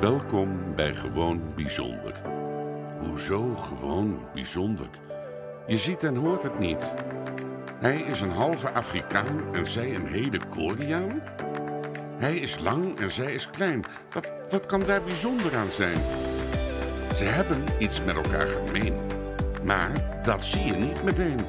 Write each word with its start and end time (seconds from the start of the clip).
Welkom 0.00 0.74
bij 0.74 0.94
Gewoon 0.94 1.42
Bijzonder. 1.54 2.14
Hoezo 3.00 3.54
gewoon 3.54 4.20
bijzonder? 4.34 4.88
Je 5.66 5.76
ziet 5.76 6.04
en 6.04 6.16
hoort 6.16 6.42
het 6.42 6.58
niet. 6.58 6.94
Hij 7.80 7.96
is 7.96 8.20
een 8.20 8.30
halve 8.30 8.70
Afrikaan 8.70 9.54
en 9.54 9.66
zij 9.66 9.94
een 9.94 10.06
hele 10.06 10.40
Koreaan? 10.50 11.22
Hij 12.18 12.36
is 12.36 12.58
lang 12.58 13.00
en 13.00 13.10
zij 13.10 13.34
is 13.34 13.50
klein. 13.50 13.84
Wat, 14.10 14.30
wat 14.50 14.66
kan 14.66 14.82
daar 14.86 15.02
bijzonder 15.02 15.56
aan 15.56 15.70
zijn? 15.70 15.98
Ze 17.14 17.24
hebben 17.24 17.64
iets 17.78 18.04
met 18.04 18.16
elkaar 18.16 18.46
gemeen. 18.46 18.94
Maar 19.64 20.20
dat 20.22 20.44
zie 20.44 20.62
je 20.62 20.74
niet 20.74 21.02
meteen. 21.02 21.40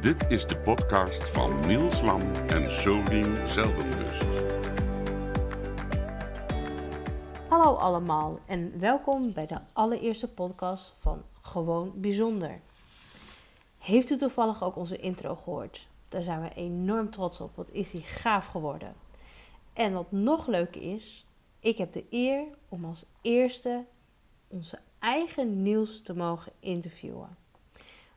Dit 0.00 0.24
is 0.28 0.46
de 0.46 0.56
podcast 0.56 1.28
van 1.28 1.60
Niels 1.66 2.00
Lam 2.00 2.22
en 2.46 2.72
Solien 2.72 3.36
Zeldenrust. 3.46 3.97
Allemaal 7.78 8.38
en 8.46 8.78
welkom 8.78 9.32
bij 9.32 9.46
de 9.46 9.58
allereerste 9.72 10.28
podcast 10.28 10.92
van 10.94 11.22
Gewoon 11.40 11.92
Bijzonder. 11.94 12.60
Heeft 13.78 14.10
u 14.10 14.16
toevallig 14.16 14.62
ook 14.62 14.76
onze 14.76 14.96
intro 14.96 15.36
gehoord? 15.36 15.88
Daar 16.08 16.22
zijn 16.22 16.42
we 16.42 16.54
enorm 16.54 17.10
trots 17.10 17.40
op. 17.40 17.56
Wat 17.56 17.70
is 17.72 17.90
die 17.90 18.02
gaaf 18.02 18.46
geworden. 18.46 18.94
En 19.72 19.92
wat 19.92 20.12
nog 20.12 20.46
leuker 20.46 20.82
is, 20.82 21.26
ik 21.60 21.78
heb 21.78 21.92
de 21.92 22.04
eer 22.10 22.44
om 22.68 22.84
als 22.84 23.04
eerste 23.20 23.84
onze 24.48 24.78
eigen 24.98 25.62
Niels 25.62 26.02
te 26.02 26.14
mogen 26.14 26.52
interviewen. 26.60 27.36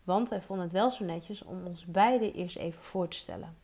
Want 0.04 0.30
wij 0.30 0.42
vonden 0.42 0.66
het 0.66 0.74
wel 0.74 0.92
zo 0.92 1.06
netjes 1.06 1.44
om 1.44 1.66
ons 1.66 1.86
beiden 1.86 2.34
eerst 2.34 2.58
even 2.58 2.84
voor 2.84 3.08
te 3.08 3.18
stellen. 3.18 3.58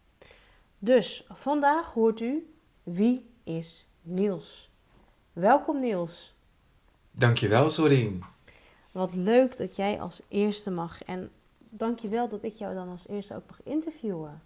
Dus 0.79 1.25
vandaag 1.29 1.93
hoort 1.93 2.19
u 2.19 2.53
wie 2.83 3.29
is 3.43 3.87
Niels. 4.01 4.66
Welkom 5.39 5.79
Niels. 5.79 6.33
Dankjewel, 7.11 7.69
Sorien. 7.69 8.23
Wat 8.91 9.13
leuk 9.13 9.57
dat 9.57 9.75
jij 9.75 10.01
als 10.01 10.21
eerste 10.27 10.71
mag. 10.71 11.03
En 11.03 11.31
dankjewel 11.57 12.29
dat 12.29 12.43
ik 12.43 12.53
jou 12.53 12.73
dan 12.73 12.89
als 12.89 13.07
eerste 13.07 13.35
ook 13.35 13.43
mag 13.47 13.63
interviewen. 13.63 14.41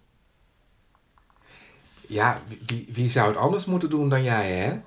Ja, 2.08 2.40
wie, 2.66 2.88
wie 2.92 3.08
zou 3.08 3.28
het 3.28 3.36
anders 3.36 3.64
moeten 3.64 3.90
doen 3.90 4.08
dan 4.08 4.22
jij, 4.22 4.52
hè? 4.52 4.80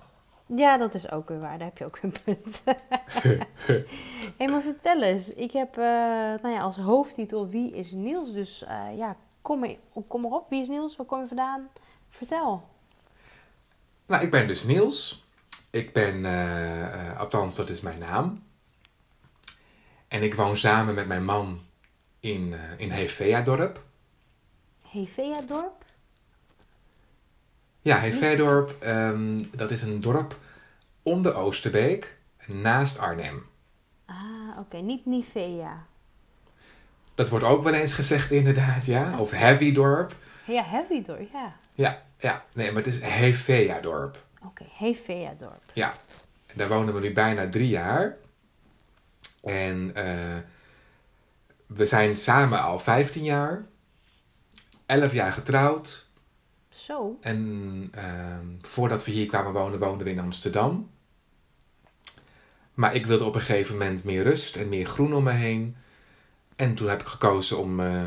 Ja, 0.55 0.77
dat 0.77 0.93
is 0.93 1.11
ook 1.11 1.29
weer 1.29 1.39
waar. 1.39 1.57
Daar 1.57 1.67
heb 1.67 1.77
je 1.77 1.85
ook 1.85 1.99
een 2.01 2.15
punt. 2.23 2.63
hey, 4.37 4.47
maar 4.47 4.61
vertel 4.61 5.01
eens. 5.01 5.29
Ik 5.33 5.51
heb 5.51 5.77
uh, 5.77 5.83
nou 6.41 6.49
ja, 6.49 6.61
als 6.61 6.77
hoofdtitel 6.77 7.49
Wie 7.49 7.71
is 7.71 7.91
Niels? 7.91 8.33
Dus 8.33 8.63
uh, 8.63 8.97
ja, 8.97 9.17
kom, 9.41 9.59
maar, 9.59 9.75
kom 10.07 10.21
maar 10.21 10.31
op. 10.31 10.49
Wie 10.49 10.61
is 10.61 10.67
Niels? 10.67 10.95
Waar 10.95 11.05
kom 11.05 11.21
je 11.21 11.27
vandaan? 11.27 11.69
Vertel. 12.09 12.67
Nou, 14.05 14.23
ik 14.23 14.31
ben 14.31 14.47
dus 14.47 14.63
Niels. 14.63 15.24
Ik 15.75 15.93
ben, 15.93 16.15
uh, 16.15 17.19
althans 17.19 17.55
dat 17.55 17.69
is 17.69 17.81
mijn 17.81 17.99
naam. 17.99 18.43
En 20.07 20.23
ik 20.23 20.35
woon 20.35 20.57
samen 20.57 20.93
met 20.93 21.07
mijn 21.07 21.25
man 21.25 21.61
in, 22.19 22.55
in 22.77 22.89
Hevea-dorp. 22.89 23.83
Hevea-dorp? 24.81 25.83
Ja, 27.81 27.97
Hevea-dorp, 27.97 28.85
um, 28.85 29.49
dat 29.51 29.71
is 29.71 29.81
een 29.81 30.01
dorp 30.01 30.35
om 31.03 31.21
de 31.21 31.33
Oosterbeek, 31.33 32.17
naast 32.45 32.99
Arnhem. 32.99 33.45
Ah, 34.05 34.15
oké. 34.49 34.59
Okay. 34.59 34.81
Niet 34.81 35.05
Nivea. 35.05 35.85
Dat 37.15 37.29
wordt 37.29 37.45
ook 37.45 37.63
wel 37.63 37.73
eens 37.73 37.93
gezegd 37.93 38.31
inderdaad, 38.31 38.85
ja. 38.85 39.19
Of 39.19 39.31
Heavy-dorp. 39.31 40.15
Ja, 40.47 40.63
Heavy-dorp, 40.63 41.31
ja. 41.31 41.55
Ja, 41.73 42.01
ja. 42.19 42.43
Nee, 42.53 42.71
maar 42.71 42.83
het 42.83 42.93
is 42.93 43.01
Hevea-dorp. 43.01 44.23
Oké, 44.45 44.63
okay, 44.63 44.67
Hevea-dorp. 44.77 45.71
Ja. 45.73 45.93
En 46.45 46.57
daar 46.57 46.67
wonen 46.67 46.93
we 46.93 46.99
nu 46.99 47.13
bijna 47.13 47.49
drie 47.49 47.69
jaar. 47.69 48.17
En 49.43 49.91
uh, 49.97 50.37
we 51.65 51.85
zijn 51.85 52.17
samen 52.17 52.61
al 52.61 52.79
15 52.79 53.23
jaar. 53.23 53.65
11 54.85 55.13
jaar 55.13 55.31
getrouwd. 55.31 56.07
Zo. 56.69 57.17
En 57.21 57.91
uh, 57.95 58.37
voordat 58.61 59.05
we 59.05 59.11
hier 59.11 59.27
kwamen 59.27 59.53
wonen, 59.53 59.79
woonden 59.79 60.05
we 60.05 60.11
in 60.11 60.19
Amsterdam. 60.19 60.89
Maar 62.73 62.95
ik 62.95 63.05
wilde 63.05 63.23
op 63.23 63.35
een 63.35 63.41
gegeven 63.41 63.77
moment 63.77 64.03
meer 64.03 64.23
rust 64.23 64.55
en 64.55 64.69
meer 64.69 64.85
groen 64.85 65.13
om 65.13 65.23
me 65.23 65.31
heen. 65.31 65.75
En 66.55 66.75
toen 66.75 66.89
heb 66.89 67.01
ik 67.01 67.07
gekozen 67.07 67.59
om, 67.59 67.79
uh, 67.79 68.03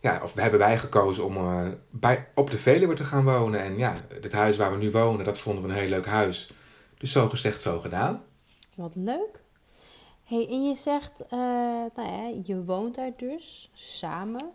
ja, 0.00 0.20
of 0.22 0.34
hebben 0.34 0.58
wij 0.58 0.78
gekozen 0.78 1.24
om 1.24 1.36
uh, 1.36 1.68
bij, 1.90 2.28
op 2.34 2.50
de 2.50 2.58
Veluwe 2.58 2.94
te 2.94 3.04
gaan 3.04 3.24
wonen. 3.24 3.60
En 3.60 3.76
ja, 3.76 3.94
het 4.20 4.32
huis 4.32 4.56
waar 4.56 4.70
we 4.70 4.76
nu 4.76 4.90
wonen, 4.90 5.24
dat 5.24 5.38
vonden 5.38 5.62
we 5.62 5.68
een 5.68 5.74
heel 5.74 5.88
leuk 5.88 6.06
huis. 6.06 6.52
Dus 6.98 7.12
zo 7.12 7.28
gezegd, 7.28 7.62
zo 7.62 7.80
gedaan. 7.80 8.22
Wat 8.74 8.94
leuk. 8.94 9.42
hey, 10.24 10.48
en 10.48 10.68
je 10.68 10.74
zegt, 10.74 11.22
uh, 11.24 11.30
nou 11.94 12.08
ja, 12.08 12.40
je 12.44 12.64
woont 12.64 12.94
daar 12.94 13.12
dus 13.16 13.70
samen 13.72 14.50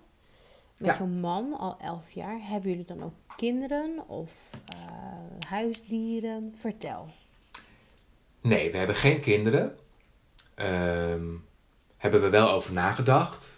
met 0.78 0.98
ja. 0.98 0.98
je 0.98 1.10
man 1.10 1.58
al 1.58 1.78
elf 1.82 2.12
jaar. 2.12 2.40
Hebben 2.42 2.70
jullie 2.70 2.86
dan 2.86 3.04
ook 3.04 3.14
kinderen 3.36 4.04
of 4.08 4.50
uh, 4.76 5.50
huisdieren? 5.50 6.52
Vertel. 6.56 7.08
Nee, 8.42 8.72
we 8.72 8.78
hebben 8.78 8.96
geen 8.96 9.22
kinderen. 9.22 9.78
Um, 10.56 11.46
hebben 11.98 12.22
we 12.22 12.30
wel 12.30 12.50
over 12.52 12.74
nagedacht. 12.74 13.55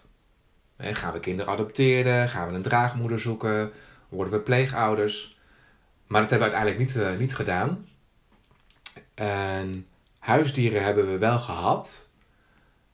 Gaan 0.77 1.13
we 1.13 1.19
kinderen 1.19 1.53
adopteren? 1.53 2.29
Gaan 2.29 2.47
we 2.47 2.53
een 2.53 2.61
draagmoeder 2.61 3.19
zoeken? 3.19 3.71
Worden 4.09 4.33
we 4.33 4.39
pleegouders? 4.39 5.37
Maar 6.07 6.21
dat 6.21 6.29
hebben 6.29 6.49
we 6.49 6.55
uiteindelijk 6.55 6.95
niet, 6.95 7.03
uh, 7.03 7.19
niet 7.19 7.35
gedaan. 7.35 7.87
En 9.13 9.87
huisdieren 10.19 10.83
hebben 10.83 11.07
we 11.11 11.17
wel 11.17 11.39
gehad. 11.39 12.09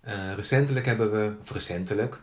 Uh, 0.07 0.33
recentelijk 0.33 0.85
hebben 0.85 1.11
we, 1.11 1.35
of 1.41 1.51
recentelijk, 1.51 2.21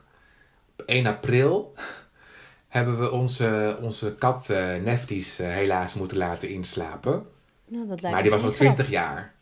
op 0.77 0.85
1 0.87 1.07
april 1.07 1.75
hebben 2.69 3.01
we 3.01 3.11
onze, 3.11 3.79
onze 3.81 4.15
kat 4.15 4.49
uh, 4.51 4.75
Nefties 4.75 5.37
helaas 5.37 5.95
moeten 5.95 6.17
laten 6.17 6.49
inslapen. 6.49 7.27
Nou, 7.67 7.87
dat 7.87 8.01
maar 8.03 8.23
die 8.23 8.31
was 8.31 8.43
al 8.43 8.53
20 8.53 8.89
jaar. 8.89 9.35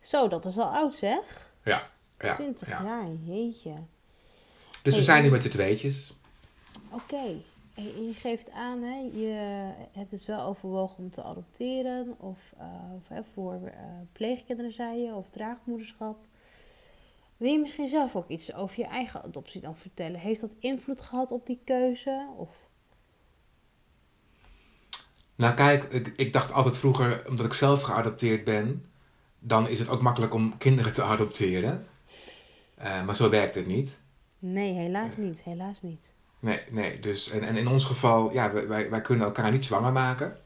Zo, 0.00 0.28
dat 0.28 0.44
is 0.44 0.58
al 0.58 0.74
oud 0.74 0.96
zeg. 0.96 1.48
Ja. 1.64 1.88
ja 2.18 2.34
20 2.34 2.68
ja. 2.68 2.82
jaar, 2.82 3.06
jeetje. 3.22 3.72
Dus 4.82 4.94
we 4.94 5.02
zijn 5.02 5.22
nu 5.22 5.30
met 5.30 5.42
de 5.42 5.48
tweetjes. 5.48 6.12
Oké. 6.90 7.14
Okay. 7.14 7.44
Je 7.74 8.14
geeft 8.14 8.50
aan, 8.50 8.82
hè, 8.82 8.98
je 8.98 9.34
hebt 9.92 10.10
het 10.10 10.24
wel 10.24 10.40
overwogen 10.40 10.96
om 10.96 11.10
te 11.10 11.22
adopteren 11.22 12.14
of, 12.18 12.38
uh, 12.58 12.94
of 12.94 13.08
hè, 13.08 13.24
voor 13.24 13.72
pleegkinderen 14.12 14.72
zei 14.72 14.98
je, 14.98 15.14
of 15.14 15.30
draagmoederschap. 15.30 16.18
Wil 17.36 17.52
je 17.52 17.58
misschien 17.58 17.88
zelf 17.88 18.16
ook 18.16 18.28
iets 18.28 18.54
over 18.54 18.78
je 18.78 18.86
eigen 18.86 19.22
adoptie 19.22 19.60
dan 19.60 19.76
vertellen? 19.76 20.20
Heeft 20.20 20.40
dat 20.40 20.54
invloed 20.58 21.00
gehad 21.00 21.30
op 21.30 21.46
die 21.46 21.60
keuze? 21.64 22.28
Of? 22.36 22.68
Nou 25.34 25.54
kijk, 25.54 25.84
ik, 25.84 26.12
ik 26.16 26.32
dacht 26.32 26.52
altijd 26.52 26.78
vroeger, 26.78 27.28
omdat 27.28 27.46
ik 27.46 27.52
zelf 27.52 27.82
geadopteerd 27.82 28.44
ben, 28.44 28.90
dan 29.38 29.68
is 29.68 29.78
het 29.78 29.88
ook 29.88 30.02
makkelijk 30.02 30.34
om 30.34 30.58
kinderen 30.58 30.92
te 30.92 31.02
adopteren. 31.02 31.86
Uh, 32.78 33.04
maar 33.04 33.16
zo 33.16 33.30
werkt 33.30 33.54
het 33.54 33.66
niet. 33.66 33.99
Nee, 34.42 34.72
helaas 34.72 35.16
niet. 35.16 35.42
Helaas 35.42 35.82
niet. 35.82 36.12
Nee, 36.38 36.60
nee. 36.70 37.00
Dus, 37.00 37.30
en, 37.30 37.42
en 37.42 37.56
in 37.56 37.68
ons 37.68 37.84
geval, 37.84 38.32
ja, 38.32 38.52
wij, 38.52 38.90
wij 38.90 39.00
kunnen 39.00 39.26
elkaar 39.26 39.50
niet 39.50 39.64
zwanger 39.64 39.92
maken. 39.92 40.36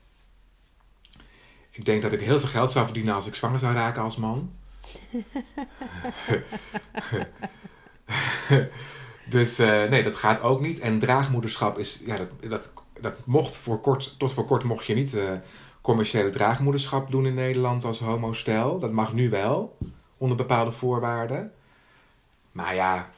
Ik 1.71 1.85
denk 1.85 2.03
dat 2.03 2.13
ik 2.13 2.21
heel 2.21 2.39
veel 2.39 2.49
geld 2.49 2.73
zou 2.73 2.85
verdienen 2.85 3.15
als 3.15 3.27
ik 3.27 3.35
zwanger 3.35 3.59
zou 3.59 3.75
raken 3.75 4.03
als 4.03 4.17
man. 4.17 4.53
dus 9.29 9.61
uh, 9.61 9.89
nee, 9.89 10.03
dat 10.03 10.17
gaat 10.17 10.41
ook 10.43 10.61
niet. 10.61 10.81
En 10.81 10.99
draagmoederschap 10.99 11.79
is, 11.79 12.03
ja, 12.07 12.17
dat, 12.17 12.31
dat, 12.41 12.73
dat 13.01 13.27
mocht 13.27 13.57
voor 13.57 13.81
kort, 13.81 14.19
tot 14.19 14.33
voor 14.33 14.47
kort 14.47 14.65
mocht 14.65 14.87
je 14.87 14.95
niet 14.95 15.15
uh, 15.15 15.31
commerciële 15.81 16.29
draagmoederschap 16.29 17.11
doen 17.11 17.27
in 17.27 17.35
Nederland 17.35 17.85
als 17.85 17.99
homostel. 17.99 18.79
Dat 18.79 18.93
mag 18.93 19.13
nu 19.13 19.31
wel, 19.31 19.77
onder 20.17 20.37
bepaalde 20.37 20.73
voorwaarden. 20.73 21.53
Maar 22.53 22.75
ja, 22.75 23.11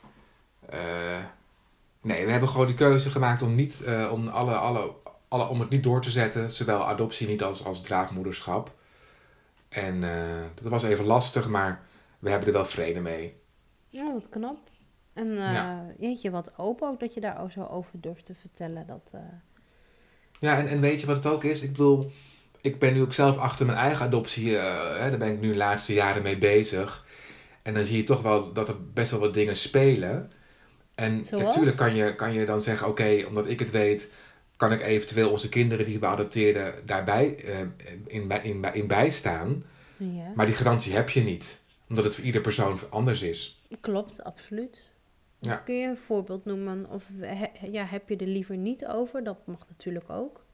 nee, 2.00 2.24
we 2.24 2.30
hebben 2.30 2.48
gewoon 2.48 2.66
die 2.66 2.74
keuze 2.74 3.10
gemaakt 3.10 3.42
om, 3.42 3.54
niet, 3.54 3.84
om, 4.10 4.28
alle, 4.28 4.54
alle, 4.54 4.94
alle, 5.28 5.48
om 5.48 5.60
het 5.60 5.70
niet 5.70 5.82
door 5.82 6.00
te 6.00 6.10
zetten. 6.10 6.50
Zowel 6.50 6.86
adoptie 6.86 7.28
niet 7.28 7.42
als, 7.42 7.64
als 7.64 7.82
draagmoederschap. 7.82 8.74
En 9.68 10.02
uh, 10.02 10.42
dat 10.54 10.70
was 10.70 10.82
even 10.82 11.04
lastig, 11.04 11.48
maar 11.48 11.82
we 12.18 12.30
hebben 12.30 12.48
er 12.48 12.54
wel 12.54 12.64
vrede 12.64 13.00
mee. 13.00 13.36
Ja, 13.88 14.12
wat 14.12 14.28
knap. 14.28 14.58
En 15.12 15.26
uh, 15.26 15.52
ja. 15.52 15.86
jeetje, 15.98 16.30
wat 16.30 16.58
open 16.58 16.88
ook 16.88 17.00
dat 17.00 17.14
je 17.14 17.20
daar 17.20 17.50
zo 17.50 17.64
over 17.64 18.00
durft 18.00 18.24
te 18.24 18.34
vertellen. 18.34 18.86
Dat, 18.86 19.12
uh... 19.14 19.20
Ja, 20.40 20.58
en, 20.58 20.66
en 20.66 20.80
weet 20.80 21.00
je 21.00 21.06
wat 21.06 21.16
het 21.16 21.26
ook 21.26 21.44
is? 21.44 21.62
Ik 21.62 21.70
bedoel, 21.70 22.12
ik 22.60 22.78
ben 22.78 22.94
nu 22.94 23.02
ook 23.02 23.12
zelf 23.12 23.38
achter 23.38 23.66
mijn 23.66 23.78
eigen 23.78 24.06
adoptie, 24.06 24.54
hè, 24.54 25.10
daar 25.10 25.18
ben 25.18 25.32
ik 25.32 25.40
nu 25.40 25.50
de 25.50 25.56
laatste 25.56 25.94
jaren 25.94 26.22
mee 26.22 26.38
bezig. 26.38 27.06
En 27.62 27.74
dan 27.74 27.84
zie 27.84 27.96
je 27.96 28.04
toch 28.04 28.22
wel 28.22 28.52
dat 28.52 28.68
er 28.68 28.90
best 28.92 29.10
wel 29.10 29.20
wat 29.20 29.34
dingen 29.34 29.56
spelen. 29.56 30.32
En 30.96 31.26
Zoals? 31.26 31.44
natuurlijk 31.44 31.76
kan 31.76 31.94
je, 31.94 32.14
kan 32.14 32.32
je 32.32 32.46
dan 32.46 32.60
zeggen, 32.60 32.88
oké, 32.88 33.02
okay, 33.02 33.22
omdat 33.22 33.48
ik 33.48 33.58
het 33.58 33.70
weet, 33.70 34.12
kan 34.56 34.72
ik 34.72 34.80
eventueel 34.80 35.30
onze 35.30 35.48
kinderen 35.48 35.84
die 35.84 35.98
we 35.98 36.06
adopteerden 36.06 36.74
daarbij 36.84 37.44
uh, 37.44 37.58
in, 38.06 38.30
in, 38.42 38.64
in 38.72 38.86
bijstaan. 38.86 39.64
Ja, 39.96 40.32
Maar 40.34 40.46
die 40.46 40.54
garantie 40.54 40.94
heb 40.94 41.10
je 41.10 41.20
niet, 41.20 41.62
omdat 41.88 42.04
het 42.04 42.14
voor 42.14 42.24
ieder 42.24 42.40
persoon 42.40 42.78
anders 42.90 43.22
is. 43.22 43.62
klopt, 43.80 44.24
absoluut. 44.24 44.88
Ja. 45.38 45.56
Kun 45.56 45.74
je 45.74 45.86
een 45.86 45.96
voorbeeld 45.98 46.44
noemen? 46.44 46.86
Of 46.90 47.04
he- 47.20 47.68
ja, 47.70 47.84
heb 47.84 48.08
je 48.08 48.16
er 48.16 48.26
liever 48.26 48.56
niet 48.56 48.86
over? 48.86 49.24
Dat 49.24 49.38
mag 49.46 49.58
natuurlijk 49.68 50.10
ook. 50.10 50.44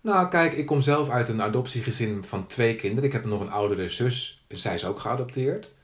Nou, 0.00 0.28
kijk, 0.28 0.52
ik 0.52 0.66
kom 0.66 0.82
zelf 0.82 1.10
uit 1.10 1.28
een 1.28 1.42
adoptiegezin 1.42 2.24
van 2.24 2.46
twee 2.46 2.76
kinderen. 2.76 3.04
Ik 3.04 3.12
heb 3.12 3.24
nog 3.24 3.40
een 3.40 3.50
oudere 3.50 3.88
zus, 3.88 4.44
en 4.48 4.58
zij 4.58 4.74
is 4.74 4.84
ook 4.84 4.98
geadopteerd. 4.98 5.74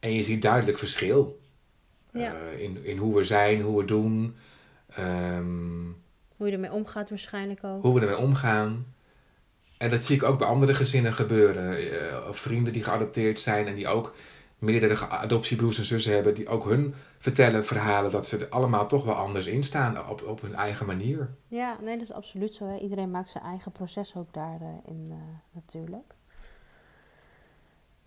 En 0.00 0.12
je 0.12 0.22
ziet 0.22 0.42
duidelijk 0.42 0.78
verschil 0.78 1.40
Ja. 2.12 2.32
eh, 2.34 2.60
in, 2.62 2.84
in 2.84 2.96
hoe 2.98 3.14
we 3.16 3.24
zijn, 3.24 3.60
hoe 3.60 3.78
we 3.78 3.84
doen, 3.84 4.36
ehm, 4.96 5.84
Hoe 6.36 6.46
je 6.46 6.52
ermee 6.52 6.72
omgaat 6.72 7.08
waarschijnlijk 7.10 7.64
ook. 7.64 7.82
hoe 7.82 7.94
we 7.94 8.00
ermee 8.00 8.18
omgaan. 8.18 8.86
En 9.78 9.90
dat 9.90 10.04
zie 10.04 10.16
ik 10.16 10.22
ook 10.22 10.38
bij 10.38 10.48
andere 10.48 10.74
gezinnen 10.74 11.12
gebeuren. 11.12 11.76
Eh, 11.90 12.28
of 12.28 12.38
vrienden 12.38 12.72
die 12.72 12.84
geadopteerd 12.84 13.40
zijn 13.40 13.66
en 13.66 13.74
die 13.74 13.88
ook 13.88 14.14
meerdere 14.58 15.08
adoptiebroers 15.08 15.78
en 15.78 15.84
zussen 15.84 16.14
hebben, 16.14 16.34
die 16.34 16.48
ook 16.48 16.64
hun 16.64 16.94
vertellen 17.18 17.64
verhalen 17.64 18.10
dat 18.10 18.26
ze 18.28 18.38
er 18.38 18.48
allemaal 18.48 18.86
toch 18.88 19.04
wel 19.04 19.14
anders 19.14 19.46
in 19.46 19.62
staan 19.62 20.08
op, 20.08 20.22
op 20.26 20.40
hun 20.40 20.54
eigen 20.54 20.86
manier. 20.86 21.30
Ja, 21.48 21.76
nee, 21.80 21.94
dat 21.94 22.04
is 22.04 22.12
absoluut 22.12 22.54
zo. 22.54 22.66
Hè. 22.66 22.78
Iedereen 22.78 23.10
maakt 23.10 23.28
zijn 23.28 23.44
eigen 23.44 23.72
proces 23.72 24.16
ook 24.16 24.32
daarin 24.34 24.80
in 24.86 25.06
eh, 25.10 25.16
natuurlijk. 25.50 26.14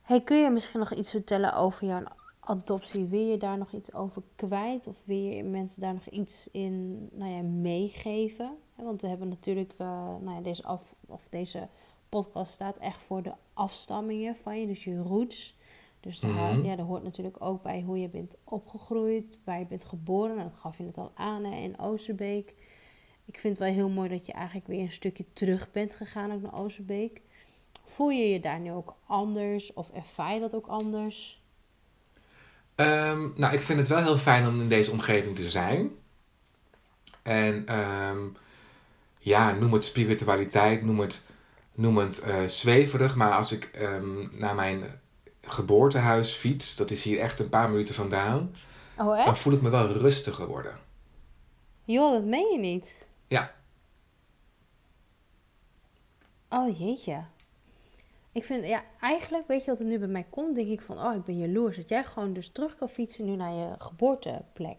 Hey, 0.02 0.22
kun 0.22 0.38
je 0.42 0.50
misschien 0.50 0.80
nog 0.80 0.94
iets 0.94 1.10
vertellen 1.12 1.54
over 1.56 1.88
jouw 1.88 2.04
adoptie? 2.46 3.06
Wil 3.06 3.26
je 3.26 3.38
daar 3.38 3.58
nog 3.58 3.72
iets 3.72 3.94
over 3.94 4.22
kwijt? 4.36 4.88
Of 4.88 5.06
wil 5.06 5.18
je 5.18 5.44
mensen 5.44 5.82
daar 5.82 5.94
nog 5.94 6.08
iets 6.08 6.50
in 6.52 7.08
nou 7.12 7.32
ja, 7.32 7.42
meegeven? 7.42 8.58
Want 8.76 9.02
we 9.02 9.08
hebben 9.08 9.30
natuurlijk, 9.30 9.74
eh, 9.78 9.88
nou 10.22 10.36
ja, 10.36 10.42
deze, 10.42 10.64
af, 10.64 10.96
of 11.06 11.30
deze 11.30 11.68
podcast 12.10 12.54
staat 12.54 12.78
echt 12.78 13.02
voor 13.02 13.22
de 13.24 13.34
afstammingen 13.54 14.36
van 14.36 14.60
je, 14.60 14.68
dus 14.68 14.84
je 14.84 14.98
roots. 15.02 15.58
Dus 16.00 16.20
daar, 16.20 16.32
Mhm. 16.32 16.66
ja, 16.66 16.76
daar 16.76 16.86
hoort 16.86 17.04
natuurlijk 17.04 17.42
ook 17.42 17.62
bij 17.64 17.82
hoe 17.82 18.00
je 18.00 18.10
bent 18.10 18.36
opgegroeid, 18.44 19.40
waar 19.44 19.60
je 19.60 19.66
bent 19.66 19.84
geboren. 19.84 20.36
Nou, 20.36 20.50
dat 20.50 20.58
gaf 20.58 20.78
je 20.78 20.84
net 20.84 20.98
al 20.98 21.12
aan 21.14 21.44
hè, 21.44 21.56
in 21.58 21.80
Oosterbeek. 21.80 22.56
Ik 23.26 23.40
vind 23.40 23.58
het 23.58 23.66
wel 23.66 23.76
heel 23.76 23.90
mooi 23.90 24.10
dat 24.10 24.26
je 24.26 24.32
eigenlijk 24.32 24.68
weer 24.68 24.80
een 24.82 24.92
stukje 24.92 25.26
terug 25.34 25.72
bent 25.72 25.96
gegaan 25.96 26.32
ook 26.34 26.42
naar 26.42 26.60
Oosterbeek. 26.60 27.22
Voel 27.84 28.10
je 28.10 28.30
je 28.30 28.40
daar 28.40 28.60
nu 28.60 28.72
ook 28.72 28.96
anders 29.06 29.74
of 29.74 29.90
ervaar 29.90 30.34
je 30.34 30.40
dat 30.40 30.56
ook 30.56 30.68
anders? 30.68 31.44
Ehm, 32.76 33.30
nou, 33.36 33.54
ik 33.54 33.62
vind 33.62 33.80
het 33.80 33.88
wel 33.88 34.04
heel 34.04 34.18
fijn 34.18 34.48
om 34.48 34.62
in 34.62 34.68
deze 34.68 34.92
omgeving 34.92 35.36
te 35.36 35.50
zijn. 35.50 35.92
En 37.24 37.68
ehm, 37.68 38.20
ja, 39.20 39.52
noem 39.52 39.74
het 39.74 39.86
spiritualiteit, 39.86 40.82
noem 40.82 41.00
het, 41.00 41.22
noem 41.74 41.98
het 41.98 42.20
eh, 42.20 42.44
zweverig. 42.44 43.16
Maar 43.16 43.32
als 43.32 43.52
ik 43.52 43.64
ehm, 43.64 44.28
naar 44.32 44.56
mijn 44.56 44.84
geboortehuis 45.42 46.32
fiets, 46.32 46.76
dat 46.76 46.92
is 46.92 47.04
hier 47.04 47.20
echt 47.20 47.40
een 47.40 47.50
paar 47.50 47.70
minuten 47.70 47.96
vandaan, 47.96 48.56
Oh 48.98 49.26
dan 49.26 49.38
voel 49.38 49.54
ik 49.54 49.62
me 49.62 49.70
wel 49.70 49.88
rustiger 49.88 50.48
worden. 50.48 50.78
Joh, 51.84 52.14
dat 52.14 52.24
meen 52.24 52.52
je 52.52 52.60
niet. 52.60 53.06
Ja. 53.28 53.54
Oh 56.50 56.80
jeetje. 56.80 57.24
Ik 58.36 58.44
vind, 58.44 58.66
ja, 58.66 58.84
eigenlijk, 59.00 59.48
weet 59.48 59.66
je 59.66 59.72
wat 59.72 59.80
er 59.80 59.86
nu 59.86 60.00
bij 60.00 60.08
mij 60.08 60.26
komt? 60.30 60.56
Denk 60.56 60.68
ik 60.68 60.82
van, 60.82 61.00
oh, 61.00 61.16
ik 61.16 61.24
ben 61.24 61.38
jaloers 61.38 61.76
dat 61.76 61.90
jij 61.90 62.04
gewoon 62.04 62.34
dus 62.34 62.50
terug 62.50 62.76
kan 62.76 62.90
fietsen 62.90 63.26
nu 63.26 63.36
naar 63.36 63.54
je 63.54 63.74
geboorteplek. 63.78 64.78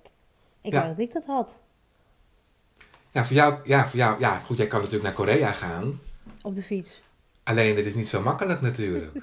Ik 0.60 0.72
Ja. 0.72 0.78
wou 0.78 0.94
dat 0.94 0.98
ik 0.98 1.12
dat 1.12 1.24
had. 1.24 1.60
Ja, 3.10 3.24
voor 3.24 3.36
jou, 3.36 3.60
ja, 3.64 3.88
voor 3.88 3.98
jou, 3.98 4.20
ja, 4.20 4.38
goed, 4.38 4.56
jij 4.56 4.66
kan 4.66 4.78
natuurlijk 4.78 5.04
naar 5.04 5.26
Korea 5.26 5.52
gaan. 5.52 6.00
Op 6.42 6.54
de 6.54 6.62
fiets. 6.62 7.02
Alleen, 7.42 7.76
het 7.76 7.86
is 7.86 7.94
niet 7.94 8.08
zo 8.08 8.22
makkelijk 8.22 8.60
natuurlijk. 8.60 9.12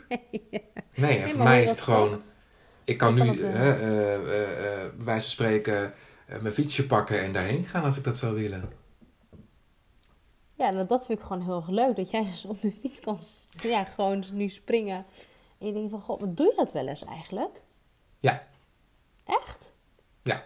Nee, 0.95 1.17
en 1.17 1.23
Nee, 1.23 1.33
voor 1.33 1.43
mij 1.43 1.63
is 1.63 1.69
het 1.69 1.81
gewoon... 1.81 2.21
Ik 2.83 2.97
kan 2.97 3.13
nu, 3.13 3.27
het, 3.27 3.39
eh, 3.39 3.69
eh, 3.69 4.15
eh, 4.15 4.91
bij 4.95 5.05
wijze 5.05 5.21
van 5.21 5.31
spreken, 5.31 5.93
mijn 6.41 6.53
fietsje 6.53 6.85
pakken 6.85 7.19
en 7.21 7.33
daarheen 7.33 7.65
gaan 7.65 7.83
als 7.83 7.97
ik 7.97 8.03
dat 8.03 8.17
zou 8.17 8.35
willen. 8.35 8.69
Ja, 10.63 10.69
nou, 10.69 10.87
dat 10.87 11.05
vind 11.05 11.19
ik 11.19 11.25
gewoon 11.25 11.43
heel 11.43 11.55
erg 11.55 11.67
leuk. 11.69 11.95
Dat 11.95 12.09
jij 12.11 12.23
dus 12.31 12.45
op 12.45 12.61
de 12.61 12.71
fiets 12.71 12.99
kan 12.99 13.19
ja, 13.61 13.83
gewoon 13.83 14.23
nu 14.33 14.49
springen. 14.49 15.05
En 15.59 15.67
je 15.67 15.73
denkt 15.73 15.89
van, 15.91 16.01
god, 16.01 16.19
wat 16.21 16.37
doe 16.37 16.45
je 16.45 16.53
dat 16.55 16.71
wel 16.71 16.87
eens 16.87 17.03
eigenlijk? 17.05 17.61
Ja. 18.19 18.43
Echt? 19.25 19.71
Ja. 20.23 20.43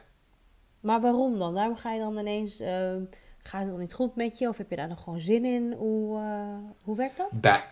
Maar 0.79 1.01
waarom 1.01 1.37
dan? 1.37 1.53
Waarom 1.53 1.75
ga 1.77 1.93
je 1.93 1.99
dan 1.99 2.17
ineens... 2.17 2.59
eh, 2.59 2.95
gaat 3.37 3.61
het 3.61 3.69
dan 3.69 3.79
niet 3.79 3.93
goed 3.93 4.15
met 4.15 4.37
je? 4.37 4.47
Of 4.47 4.57
heb 4.57 4.69
je 4.69 4.75
daar 4.75 4.87
nog 4.87 5.03
gewoon 5.03 5.19
zin 5.21 5.45
in? 5.45 5.73
Hoe, 5.77 6.17
eh, 6.19 6.71
hoe 6.83 6.95
werkt 6.95 7.17
dat? 7.17 7.41
Bij, 7.41 7.63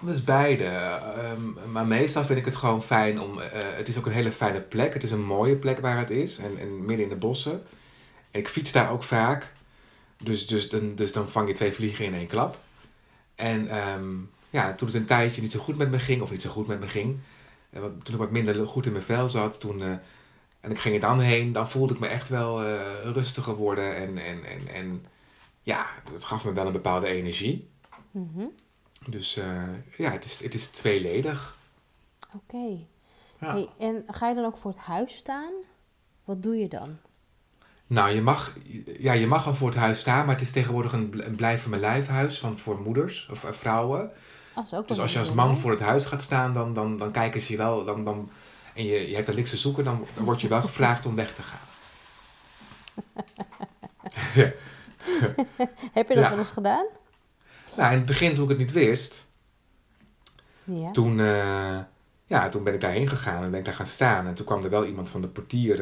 dat 0.00 0.14
is 0.14 0.24
beide. 0.24 0.64
Ehm, 0.64 1.72
maar 1.72 1.86
meestal 1.86 2.24
vind 2.24 2.38
ik 2.38 2.44
het 2.44 2.56
gewoon 2.56 2.82
fijn 2.82 3.20
om. 3.20 3.40
eh, 3.40 3.76
het 3.76 3.88
is 3.88 3.98
ook 3.98 4.06
een 4.06 4.12
hele 4.12 4.32
fijne 4.32 4.60
plek. 4.60 4.94
Het 4.94 5.02
is 5.02 5.10
een 5.10 5.24
mooie 5.24 5.56
plek 5.56 5.78
waar 5.78 5.98
het 5.98 6.10
is. 6.10 6.38
En, 6.38 6.58
en 6.58 6.84
midden 6.84 7.04
in 7.04 7.08
de 7.12 7.16
bossen. 7.16 7.62
En 8.30 8.40
ik 8.40 8.48
fiets 8.48 8.72
daar 8.72 8.90
ook 8.90 9.02
vaak. 9.02 9.54
Dus, 10.22 10.46
dus, 10.46 10.68
dan, 10.68 10.94
dus 10.94 11.12
dan 11.12 11.28
vang 11.28 11.48
je 11.48 11.54
twee 11.54 11.72
vliegen 11.72 12.04
in 12.04 12.14
één 12.14 12.26
klap. 12.26 12.58
En 13.34 13.68
ehm, 13.68 14.14
ja, 14.50 14.74
toen 14.74 14.86
het 14.88 14.96
een 14.96 15.04
tijdje 15.04 15.42
niet 15.42 15.52
zo 15.52 15.60
goed 15.60 15.76
met 15.76 15.90
me 15.90 15.98
ging, 15.98 16.22
of 16.22 16.30
niet 16.30 16.42
zo 16.42 16.50
goed 16.50 16.66
met 16.66 16.80
me 16.80 16.88
ging. 16.88 17.18
eh, 17.70 17.80
Toen 17.80 18.14
ik 18.14 18.20
wat 18.20 18.30
minder 18.30 18.66
goed 18.66 18.86
in 18.86 18.92
mijn 18.92 19.04
vel 19.04 19.28
zat. 19.28 19.60
Toen, 19.60 19.82
eh, 19.82 19.92
en 20.60 20.70
ik 20.70 20.78
ging 20.78 20.94
er 20.94 21.00
dan 21.00 21.20
heen. 21.20 21.52
Dan 21.52 21.70
voelde 21.70 21.94
ik 21.94 22.00
me 22.00 22.06
echt 22.06 22.28
wel 22.28 22.62
eh, 22.64 22.80
rustiger 23.12 23.54
worden. 23.54 23.96
En, 23.96 24.18
en, 24.18 24.44
en, 24.44 24.68
en 24.74 25.06
ja, 25.62 25.86
het 26.12 26.24
gaf 26.24 26.44
me 26.44 26.52
wel 26.52 26.66
een 26.66 26.72
bepaalde 26.72 27.06
energie. 27.06 27.68
Mhm. 28.10 28.44
Dus 29.08 29.34
ja, 29.96 30.10
het 30.10 30.24
is, 30.24 30.42
het 30.42 30.54
is 30.54 30.68
tweeledig. 30.68 31.56
Oké. 32.34 32.76
Ja. 33.40 33.52
Hey, 33.52 33.68
en 33.78 34.04
ga 34.06 34.28
je 34.28 34.34
dan 34.34 34.44
ook 34.44 34.58
voor 34.58 34.70
het 34.70 34.80
huis 34.80 35.16
staan? 35.16 35.52
Wat 36.24 36.42
doe 36.42 36.56
je 36.56 36.68
dan? 36.68 36.98
Nou, 37.86 38.10
je 38.14 38.22
mag, 38.22 38.52
ja, 38.98 39.12
je 39.12 39.26
mag 39.26 39.46
al 39.46 39.54
voor 39.54 39.68
het 39.68 39.76
huis 39.78 39.98
staan, 40.00 40.24
maar 40.26 40.34
het 40.34 40.44
is 40.44 40.50
tegenwoordig 40.50 40.92
een, 40.92 41.08
bl- 41.08 41.20
een 41.22 41.34
blijf 41.36 41.60
van 41.60 41.70
mijn 41.70 41.82
lijfhuis 41.82 42.38
van, 42.38 42.58
voor 42.58 42.80
moeders 42.80 43.28
of 43.30 43.44
eh, 43.44 43.52
vrouwen. 43.52 44.10
Is 44.64 44.74
ook 44.74 44.88
Dus 44.88 44.98
als 44.98 45.12
je 45.12 45.18
als 45.18 45.32
man 45.32 45.58
voor 45.58 45.70
het 45.70 45.80
huis 45.80 46.04
gaat 46.04 46.22
staan, 46.22 46.52
dan, 46.52 46.72
dan, 46.72 46.96
dan 46.96 47.10
kijken 47.10 47.40
ze 47.40 47.52
je 47.52 47.58
wel, 47.58 47.84
dan, 47.84 48.04
dan, 48.04 48.30
en 48.74 48.84
je, 48.84 49.08
je 49.08 49.14
hebt 49.14 49.28
er 49.28 49.34
niks 49.34 49.50
te 49.50 49.56
zoeken, 49.56 49.84
dan, 49.84 50.04
dan 50.14 50.24
word 50.24 50.40
je 50.40 50.48
wel 50.48 50.60
gevraagd 50.68 51.06
om 51.06 51.14
weg 51.14 51.34
te 51.34 51.42
gaan. 51.42 51.64
Heb 55.92 56.08
je 56.08 56.14
dat 56.14 56.24
Ja. 56.24 56.28
wel 56.28 56.38
eens 56.38 56.50
gedaan? 56.50 56.84
Nou, 57.76 57.90
in 57.92 57.96
het 57.96 58.06
begin 58.06 58.34
toen 58.34 58.42
ik 58.44 58.48
het 58.48 58.58
niet 58.58 58.72
wist, 58.72 59.24
Ja. 60.64 60.90
toen, 60.90 61.20
eh, 61.20 61.78
ja, 62.26 62.48
toen 62.48 62.64
ben 62.64 62.74
ik 62.74 62.80
daarheen 62.80 63.08
gegaan 63.08 63.42
en 63.44 63.50
ben 63.50 63.58
ik 63.58 63.64
daar 63.64 63.74
gaan 63.74 63.86
staan. 63.86 64.26
En 64.26 64.34
toen 64.34 64.44
kwam 64.46 64.64
er 64.64 64.70
wel 64.70 64.84
iemand 64.84 65.08
van 65.10 65.20
de 65.20 65.28
portier 65.28 65.80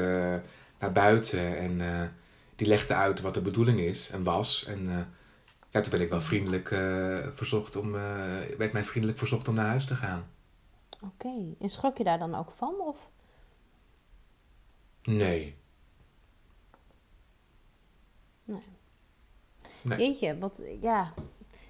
naar 0.85 0.93
buiten 0.93 1.57
en 1.57 1.81
eh, 1.81 2.09
die 2.57 2.67
legde 2.67 2.95
uit 2.95 3.21
wat 3.21 3.35
de 3.35 3.43
bedoeling 3.43 3.79
is 3.79 4.11
en 4.11 4.25
was. 4.25 4.65
En 4.65 4.89
eh, 4.89 5.05
ja, 5.71 5.81
toen 5.81 5.91
ben 5.91 6.01
ik 6.01 6.09
wel 6.09 6.21
vriendelijk 6.21 6.71
eh, 6.71 7.27
verzocht 7.33 7.77
om, 7.77 7.93
werd 8.59 8.73
mij 8.73 8.85
vriendelijk 8.85 9.19
verzocht 9.19 9.49
om 9.49 9.55
naar 9.55 9.67
huis 9.67 9.87
te 9.87 9.95
gaan. 9.95 10.27
Oké. 11.03 11.55
En 11.61 11.71
schrok 11.71 11.99
je 11.99 12.05
daar 12.05 12.19
dan 12.19 12.35
ook 12.35 12.51
van? 12.51 12.75
Of? 12.79 13.09
Nee. 15.03 15.57
Nee. 18.45 18.63
Nee. 19.83 19.99
Jeetje, 19.99 20.39
wat, 20.39 20.61
ja, 20.81 21.13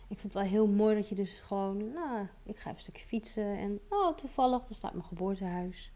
ik 0.08 0.18
vind 0.18 0.22
het 0.22 0.34
wel 0.34 0.42
heel 0.42 0.66
mooi 0.66 0.94
dat 0.94 1.08
je 1.08 1.14
dus 1.14 1.30
gewoon, 1.46 1.92
nou, 1.92 2.26
ik 2.44 2.56
ga 2.56 2.60
even 2.60 2.74
een 2.74 2.80
stukje 2.80 3.04
fietsen 3.04 3.58
en, 3.58 3.80
oh, 3.88 4.16
toevallig, 4.16 4.64
daar 4.64 4.74
staat 4.76 4.92
mijn 4.92 5.04
geboortehuis. 5.04 5.92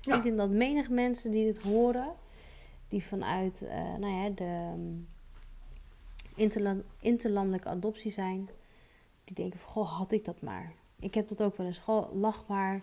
Ja. 0.00 0.16
Ik 0.16 0.22
denk 0.22 0.36
dat 0.36 0.50
menig 0.50 0.90
mensen 0.90 1.30
die 1.30 1.44
dit 1.44 1.62
horen, 1.62 2.12
die 2.92 3.04
vanuit, 3.04 3.62
eh, 3.62 3.94
nou 3.98 4.12
ja, 4.12 4.28
de 4.28 4.72
um, 4.74 5.08
interland, 6.34 6.82
interlandelijke 7.00 7.68
adoptie 7.68 8.10
zijn, 8.10 8.48
die 9.24 9.34
denken 9.34 9.60
van, 9.60 9.70
goh, 9.70 9.92
had 9.92 10.12
ik 10.12 10.24
dat 10.24 10.40
maar. 10.40 10.72
Ik 10.98 11.14
heb 11.14 11.28
dat 11.28 11.42
ook 11.42 11.56
wel 11.56 11.66
eens, 11.66 11.78
goh, 11.78 12.14
lag 12.14 12.46
maar 12.46 12.82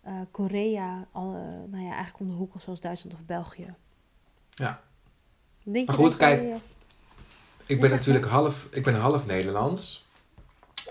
eh, 0.00 0.14
Korea, 0.30 1.06
al, 1.12 1.34
eh, 1.34 1.70
nou 1.70 1.84
ja, 1.84 1.92
eigenlijk 1.92 2.18
om 2.18 2.28
de 2.28 2.34
hoek, 2.34 2.52
zoals 2.56 2.80
Duitsland 2.80 3.16
of 3.16 3.24
België. 3.24 3.74
Ja. 4.48 4.80
Denk 5.62 5.86
Maar 5.86 5.96
je 5.96 6.02
goed, 6.02 6.16
kijk, 6.16 6.60
Ik 7.66 7.80
ben 7.80 7.90
natuurlijk 7.90 8.26
half, 8.26 8.68
ik 8.70 8.84
ben 8.84 8.94
half 8.94 9.26
Nederlands 9.26 10.08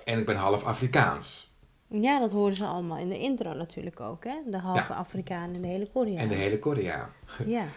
en 0.06 0.20
ik 0.20 0.26
ben 0.26 0.36
half 0.36 0.64
Afrikaans. 0.64 1.54
Ja, 1.88 2.20
dat 2.20 2.32
horen 2.32 2.56
ze 2.56 2.66
allemaal 2.66 2.98
in 2.98 3.10
de 3.10 3.20
intro 3.20 3.54
natuurlijk 3.54 4.00
ook, 4.00 4.24
hè? 4.24 4.36
De 4.46 4.58
halve 4.58 4.94
Ja. 4.94 5.00
Afrikaan 5.00 5.54
en 5.54 5.62
de 5.62 5.68
hele 5.68 5.88
Korea. 5.88 6.20
En 6.20 6.28
de 6.28 6.36
hele 6.36 6.60
Korea. 6.60 7.10
Ja. 7.46 7.66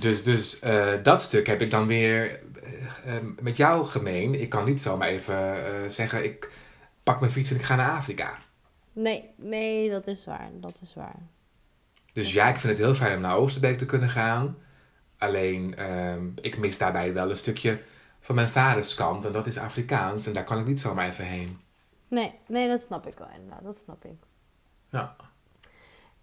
Dus, 0.00 0.22
dus 0.22 0.58
eh, 0.58 0.92
dat 1.02 1.22
stuk 1.22 1.46
heb 1.46 1.60
ik 1.60 1.70
dan 1.70 1.86
weer 1.86 2.40
eh, 2.62 3.16
eh, 3.16 3.22
met 3.40 3.56
jou 3.56 3.86
gemeen. 3.86 4.40
Ik 4.40 4.48
kan 4.48 4.64
niet 4.64 4.80
zomaar 4.80 5.08
even 5.08 5.92
zeggen, 5.92 6.24
ik 6.24 6.50
pak 7.02 7.20
mijn 7.20 7.32
fiets 7.32 7.50
en 7.50 7.56
ik 7.56 7.62
ga 7.62 7.76
naar 7.76 7.90
Afrika. 7.90 8.38
Nee, 8.92 9.30
nee, 9.36 9.90
dat 9.90 10.06
is 10.06 10.24
waar. 10.24 10.50
Dat 10.52 10.78
is 10.82 10.94
waar. 10.94 11.18
Dus 12.12 12.32
ja, 12.32 12.48
ik 12.48 12.56
vind 12.56 12.72
het 12.72 12.82
heel 12.82 12.94
fijn 12.94 13.16
om 13.16 13.20
naar 13.20 13.36
Oosterbeek 13.36 13.78
te 13.78 13.86
kunnen 13.86 14.08
gaan. 14.08 14.56
Alleen, 15.18 15.76
ehm, 15.76 16.26
ik 16.40 16.58
mis 16.58 16.78
daarbij 16.78 17.12
wel 17.12 17.30
een 17.30 17.36
stukje 17.36 17.82
van 18.20 18.34
mijn 18.34 18.48
vaders 18.48 18.94
kant. 18.94 19.24
En 19.24 19.32
dat 19.32 19.46
is 19.46 19.58
Afrikaans. 19.58 20.26
En 20.26 20.32
daar 20.32 20.44
kan 20.44 20.58
ik 20.58 20.66
niet 20.66 20.80
zomaar 20.80 21.08
even 21.08 21.24
heen. 21.24 21.60
Nee, 22.08 22.34
nee, 22.48 22.68
dat 22.68 22.80
snap 22.80 23.06
ik 23.06 23.18
wel 23.18 23.28
inderdaad. 23.34 23.64
Dat 23.64 23.76
snap 23.76 24.04
ik. 24.04 24.18
Ja. 24.90 25.16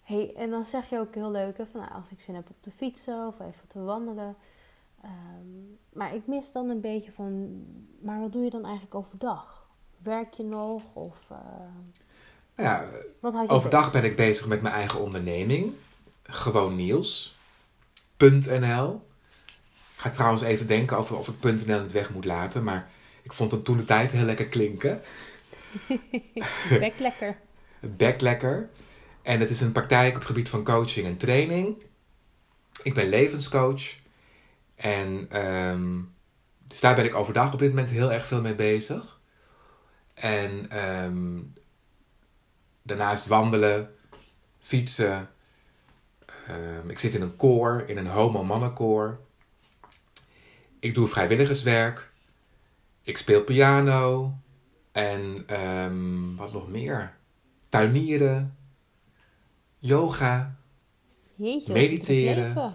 Hey, 0.04 0.34
en 0.36 0.50
dan 0.50 0.66
zeg 0.66 0.90
je 0.90 1.00
ook 1.00 1.16
heel 1.16 1.32
leuk, 1.32 1.58
hè, 1.58 1.66
van, 1.72 1.80
nou, 1.80 1.94
als 1.94 2.10
ik 2.10 2.20
zin 2.20 2.36
heb 2.36 2.50
op 2.50 2.62
te 2.62 2.72
fietsen 2.72 3.28
of 3.28 3.40
even 3.40 3.68
te 3.68 3.80
wandelen. 3.80 4.36
Ehm, 5.04 5.48
maar 5.94 6.16
ik 6.16 6.28
mis 6.28 6.52
dan 6.52 6.70
een 6.70 6.82
beetje 6.82 7.12
van, 7.12 7.62
maar 8.02 8.20
wat 8.20 8.32
doe 8.32 8.44
je 8.44 8.50
dan 8.50 8.64
eigenlijk 8.64 8.96
overdag? 8.96 9.68
Werk 9.98 10.34
je 10.34 10.44
nog 10.44 10.82
of 10.94 11.30
eh, 11.30 11.38
Nou 12.56 12.70
ja, 12.70 12.86
wat 13.20 13.34
had 13.34 13.48
je 13.48 13.50
overdag 13.50 13.92
ben 13.92 14.04
ik 14.04 14.16
bezig 14.16 14.48
met 14.48 14.62
mijn 14.62 14.74
eigen 14.74 15.00
onderneming. 15.00 15.74
Gewoon 16.22 16.76
nieuws.nl. 16.76 18.22
Ik 19.94 20.00
ga 20.00 20.10
trouwens 20.10 20.44
even 20.44 20.68
denken 20.68 20.98
over 20.98 21.18
of 21.18 21.28
ik 21.28 21.44
.nl 21.44 21.82
het 21.82 21.92
weg 21.92 22.14
moet 22.14 22.26
laten. 22.26 22.64
Maar 22.64 22.90
ik 23.22 23.34
vond 23.34 23.52
het 23.52 23.66
toen 23.66 23.78
de 23.78 23.86
tijd 23.86 24.12
heel 24.12 24.26
lekker 24.26 24.48
klinken. 24.48 25.02
Bek 26.80 27.00
lekker. 27.00 27.38
Bek 27.80 28.22
lekker. 28.22 28.70
En 29.24 29.40
het 29.40 29.50
is 29.50 29.62
een 29.62 29.72
praktijk 29.72 30.10
op 30.10 30.16
het 30.16 30.26
gebied 30.26 30.50
van 30.50 30.64
coaching 30.64 31.06
en 31.06 31.18
training. 31.18 31.84
Ik 32.84 32.94
ben 32.94 33.10
levenscoach. 33.10 33.82
En 34.76 35.26
ehm, 35.30 36.00
dus 36.68 36.80
daar 36.80 36.96
ben 36.96 37.06
ik 37.06 37.16
overdag 37.16 37.54
op 37.54 37.60
dit 37.60 37.70
moment 37.70 37.90
heel 37.90 38.12
erg 38.12 38.28
veel 38.28 38.42
mee 38.42 38.56
bezig. 38.56 39.20
En 40.14 40.70
ehm, 40.70 41.40
daarnaast 42.82 43.28
wandelen, 43.28 43.96
fietsen. 44.60 45.30
Ehm, 46.48 46.90
ik 46.90 47.00
zit 47.00 47.14
in 47.14 47.22
een 47.22 47.36
koor, 47.36 47.84
in 47.88 47.98
een 47.98 48.08
homo-mannenkoor. 48.08 49.20
Ik 50.80 50.96
doe 50.96 51.08
vrijwilligerswerk. 51.08 52.12
Ik 53.02 53.18
speel 53.18 53.42
piano. 53.44 54.34
En 54.92 55.46
wat 56.38 56.54
nog 56.54 56.68
meer? 56.68 57.16
Tuinieren. 57.70 58.58
Yoga. 59.86 60.56
Jeetje, 61.36 61.74
Mediteren. 61.74 62.54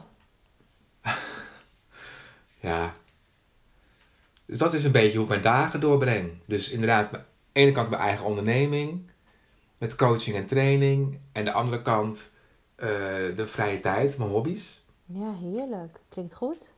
Ja. 2.61 2.95
Dus 4.47 4.59
dat 4.59 4.75
is 4.75 4.85
een 4.85 4.93
beetje 4.93 5.13
hoe 5.13 5.23
ik 5.23 5.29
mijn 5.29 5.43
dagen 5.43 5.81
doorbreng. 5.81 6.33
Dus 6.45 6.71
inderdaad, 6.71 7.15
aan 7.15 7.25
de 7.53 7.61
ene 7.61 7.73
kant 7.73 7.91
mijn 7.91 8.03
eigen 8.03 8.25
onderneming. 8.25 9.11
Met 9.79 9.97
coaching 9.97 10.37
en 10.37 10.47
training. 10.47 11.19
En 11.33 11.45
de 11.45 11.53
andere 11.53 11.83
kant 11.83 12.31
eh, 12.75 12.89
de 13.37 13.47
vrije 13.47 13.81
tijd, 13.81 14.19
mijn 14.19 14.31
hobby's. 14.31 14.85
Ja, 15.05 15.33
heerlijk. 15.33 16.01
Klinkt 16.09 16.35
goed. 16.35 16.73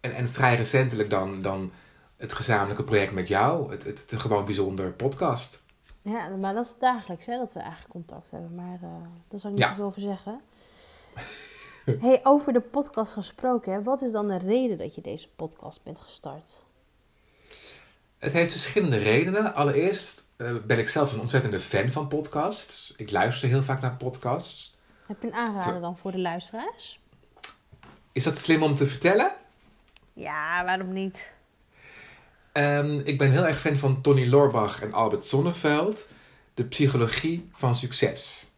En, 0.00 0.14
en 0.14 0.28
vrij 0.28 0.56
recentelijk 0.56 1.10
dan, 1.10 1.42
dan 1.42 1.72
het 2.16 2.32
gezamenlijke 2.32 2.84
project 2.84 3.12
met 3.12 3.28
jou. 3.28 3.70
Het, 3.70 3.84
het, 3.84 4.10
het 4.10 4.20
gewoon 4.20 4.44
bijzonder 4.44 4.92
podcast. 4.92 5.63
Ja, 6.04 6.28
maar 6.28 6.54
dat 6.54 6.64
is 6.66 6.74
dagelijks 6.78 7.26
hè, 7.26 7.36
dat 7.38 7.52
we 7.52 7.60
eigenlijk 7.60 7.90
contact 7.90 8.30
hebben. 8.30 8.54
Maar 8.54 8.78
eh 8.82 8.88
daar 9.28 9.38
zal 9.40 9.50
ik 9.50 9.56
niet 9.56 9.64
Ja. 9.64 9.68
zoveel 9.70 9.84
over 9.84 10.00
zeggen. 10.02 10.40
hey, 12.06 12.20
over 12.22 12.52
de 12.52 12.60
podcast 12.60 13.12
gesproken, 13.12 13.72
hè, 13.72 13.82
wat 13.82 14.02
is 14.02 14.12
dan 14.12 14.26
de 14.26 14.38
reden 14.38 14.78
dat 14.78 14.94
je 14.94 15.00
deze 15.00 15.28
podcast 15.28 15.82
bent 15.82 16.00
gestart? 16.00 16.62
Het 18.18 18.32
heeft 18.32 18.50
verschillende 18.50 18.96
redenen. 18.98 19.54
Allereerst 19.54 20.26
eh, 20.36 20.54
ben 20.66 20.78
ik 20.78 20.88
zelf 20.88 21.12
een 21.12 21.20
ontzettende 21.20 21.60
fan 21.60 21.90
van 21.90 22.08
podcasts. 22.08 22.94
Ik 22.96 23.10
luister 23.10 23.48
heel 23.48 23.62
vaak 23.62 23.80
naar 23.80 23.96
podcasts. 23.96 24.76
Heb 25.06 25.22
je 25.22 25.26
een 25.28 25.34
aanrader 25.34 25.80
dan 25.80 25.98
voor 25.98 26.12
de 26.12 26.18
luisteraars? 26.20 27.00
Is 28.12 28.24
dat 28.24 28.38
slim 28.38 28.62
om 28.62 28.74
te 28.74 28.86
vertellen? 28.86 29.32
Ja, 30.12 30.64
waarom 30.64 30.92
niet? 30.92 31.32
Ehm, 32.54 33.00
ik 33.04 33.18
ben 33.18 33.30
heel 33.30 33.46
erg 33.46 33.60
fan 33.60 33.76
van 33.76 34.00
Tony 34.00 34.28
Lorbach 34.28 34.82
en 34.82 34.92
Albert 34.92 35.26
Sonneveld. 35.26 36.08
De 36.54 36.64
psychologie 36.64 37.48
van 37.52 37.74
succes. 37.74 38.50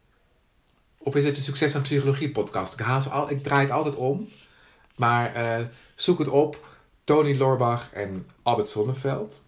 Of 0.97 1.15
is 1.15 1.23
het 1.23 1.35
de 1.35 1.41
Succes 1.41 1.73
en 1.73 1.81
Psychologie 1.81 2.31
podcast? 2.31 2.73
Ik, 2.73 2.79
haal 2.79 3.01
al, 3.01 3.29
ik 3.29 3.43
draai 3.43 3.61
het 3.61 3.71
altijd 3.71 3.95
om. 3.95 4.27
Maar 4.95 5.35
eh, 5.35 5.65
zoek 5.95 6.19
het 6.19 6.27
op. 6.27 6.65
Tony 7.03 7.37
Lorbach 7.37 7.89
en 7.93 8.27
Albert 8.43 8.69
Sonneveld. 8.69 9.43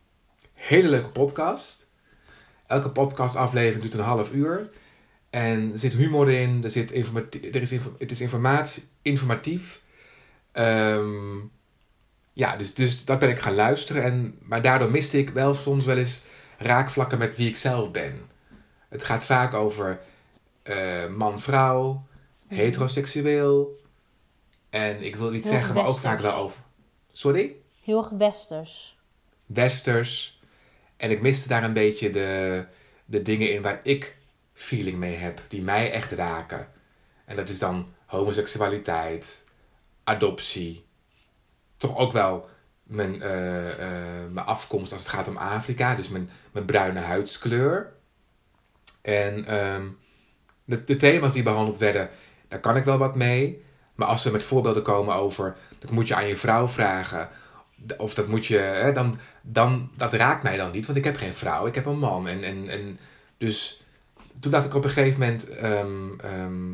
Hele 0.54 0.90
leuke 0.90 1.10
podcast. 1.10 1.88
Elke 2.68 2.90
podcastaflevering 2.90 3.82
duurt 3.82 3.94
een 3.94 4.00
half 4.00 4.32
uur. 4.32 4.70
En 5.30 5.72
er 5.72 5.80
zit 5.80 5.94
humor 5.94 6.30
in. 6.30 6.64
Er 6.64 6.70
zit 6.70 6.92
er 6.92 7.62
is 7.62 7.72
het 7.98 8.12
is 8.12 8.22
informatie, 8.22 8.84
informatief. 9.02 9.82
Ehm, 10.52 11.38
ja, 12.40 12.56
dus, 12.56 12.74
dus 12.74 13.06
dat 13.06 13.20
ben 13.20 13.30
ik 13.30 13.40
gaan 13.40 13.56
luisteren. 13.56 14.04
En, 14.04 14.38
maar 14.42 14.62
daardoor 14.62 14.92
miste 14.92 15.18
ik 15.18 15.30
wel 15.30 15.54
soms 15.54 15.86
wel 15.86 15.98
eens 15.98 16.24
raakvlakken 16.58 17.18
met 17.18 17.36
wie 17.36 17.48
ik 17.48 17.56
zelf 17.56 17.92
ben. 17.92 18.30
Het 18.90 19.04
gaat 19.04 19.26
vaak 19.26 19.54
over 19.54 20.00
eh, 20.64 21.08
man-vrouw, 21.08 22.08
heteroseksueel. 22.48 23.78
En 24.70 25.04
ik 25.04 25.16
wil 25.16 25.30
niet 25.30 25.44
Heel 25.44 25.54
zeggen, 25.54 25.76
maar 25.76 25.88
ook 25.88 25.98
vaak 25.98 26.20
wel 26.20 26.34
over. 26.34 26.60
Sorry? 27.12 27.56
Heel 27.84 27.98
erg 27.98 28.10
westers. 28.10 28.98
Westers. 29.46 30.40
En 30.98 31.12
ik 31.12 31.22
miste 31.22 31.48
daar 31.48 31.64
een 31.64 31.74
beetje 31.74 32.10
de, 32.10 32.66
de 33.06 33.22
dingen 33.22 33.54
in 33.54 33.62
waar 33.62 33.80
ik 33.84 34.18
feeling 34.54 34.98
mee 34.98 35.16
heb, 35.16 35.42
die 35.48 35.62
mij 35.62 35.92
echt 35.92 36.12
raken. 36.12 36.68
En 37.26 37.36
dat 37.36 37.50
is 37.50 37.60
dan 37.60 37.94
homoseksualiteit, 38.06 39.44
adoptie, 40.04 40.88
toch 41.80 41.98
ook 41.98 42.12
wel 42.12 42.50
mijn, 42.84 43.22
eh, 43.22 43.70
eh, 43.72 44.32
mijn 44.32 44.46
afkomst 44.46 44.92
als 44.92 45.02
het 45.02 45.10
gaat 45.10 45.28
om 45.28 45.38
Afrika, 45.38 45.96
dus 45.96 46.10
mijn, 46.10 46.30
mijn 46.52 46.66
bruine 46.66 47.00
huidskleur. 47.00 47.94
En 49.02 49.46
ehm, 49.46 49.88
de, 50.66 50.82
de 50.82 50.96
thema's 50.96 51.34
die 51.34 51.44
behandeld 51.44 51.78
werden, 51.78 52.10
daar 52.48 52.60
kan 52.60 52.76
ik 52.78 52.84
wel 52.84 52.98
wat 52.98 53.16
mee. 53.16 53.64
Maar 53.96 54.08
als 54.08 54.22
ze 54.22 54.32
met 54.32 54.44
voorbeelden 54.44 54.84
komen 54.84 55.16
over, 55.16 55.56
dat 55.80 55.92
moet 55.92 56.08
je 56.08 56.16
aan 56.16 56.28
je 56.28 56.38
vrouw 56.38 56.68
vragen, 56.68 57.30
of 57.98 58.14
dat 58.14 58.28
moet 58.28 58.46
je, 58.46 58.58
hè, 58.58 58.94
dan, 58.94 59.20
dan, 59.42 59.92
dat 59.98 60.14
raakt 60.14 60.44
mij 60.44 60.58
dan 60.58 60.72
niet, 60.72 60.86
want 60.86 60.98
ik 60.98 61.04
heb 61.04 61.16
geen 61.16 61.36
vrouw, 61.36 61.66
ik 61.68 61.76
heb 61.76 61.86
een 61.86 62.00
man. 62.00 62.28
En, 62.28 62.44
en, 62.44 62.70
en 62.70 63.00
dus 63.38 63.84
toen 64.40 64.52
dacht 64.52 64.66
ik 64.66 64.74
op 64.74 64.84
een 64.84 64.90
gegeven 64.90 65.20
moment, 65.20 65.50
ehm, 65.50 66.20
ehm, 66.20 66.74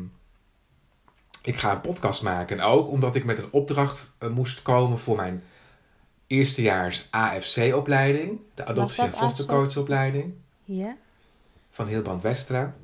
ik 1.46 1.56
ga 1.56 1.72
een 1.72 1.80
podcast 1.80 2.22
maken. 2.22 2.58
En 2.58 2.64
ook 2.64 2.88
omdat 2.88 3.14
ik 3.14 3.24
met 3.24 3.38
een 3.38 3.52
opdracht 3.52 4.14
eh, 4.18 4.28
moest 4.28 4.62
komen 4.62 4.98
voor 4.98 5.16
mijn 5.16 5.42
eerstejaars 6.26 7.08
AFC-opleiding, 7.10 8.40
de 8.54 8.64
adoptie- 8.64 9.02
en 9.02 9.12
fostercoach-opleiding 9.12 10.34
Ja? 10.64 10.96
van 11.70 11.86
Hilbrand 11.86 12.22
Westra. 12.22 12.74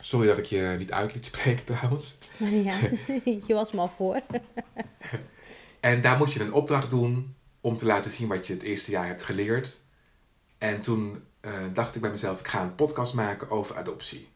Sorry 0.00 0.26
dat 0.26 0.38
ik 0.38 0.44
je 0.44 0.74
niet 0.78 0.92
uit 0.92 1.14
liet 1.14 1.26
spreken 1.26 1.64
trouwens. 1.74 2.18
Maar 2.36 2.50
ja, 2.50 2.76
je 3.46 3.54
was 3.54 3.72
me 3.72 3.80
al 3.80 3.88
voor. 3.88 4.20
En 5.80 6.00
daar 6.02 6.16
moet 6.16 6.32
je 6.32 6.40
een 6.40 6.52
opdracht 6.52 6.90
doen 6.90 7.34
om 7.60 7.76
te 7.76 7.86
laten 7.86 8.10
zien 8.10 8.28
wat 8.28 8.46
je 8.46 8.52
het 8.52 8.62
eerste 8.62 8.90
jaar 8.90 9.06
hebt 9.06 9.22
geleerd. 9.22 9.80
En 10.58 10.80
toen 10.80 11.24
eh, 11.40 11.52
dacht 11.72 11.94
ik 11.94 12.00
bij 12.00 12.10
mezelf, 12.10 12.40
ik 12.40 12.48
ga 12.48 12.62
een 12.62 12.74
podcast 12.74 13.14
maken 13.14 13.50
over 13.50 13.76
adoptie. 13.76 14.28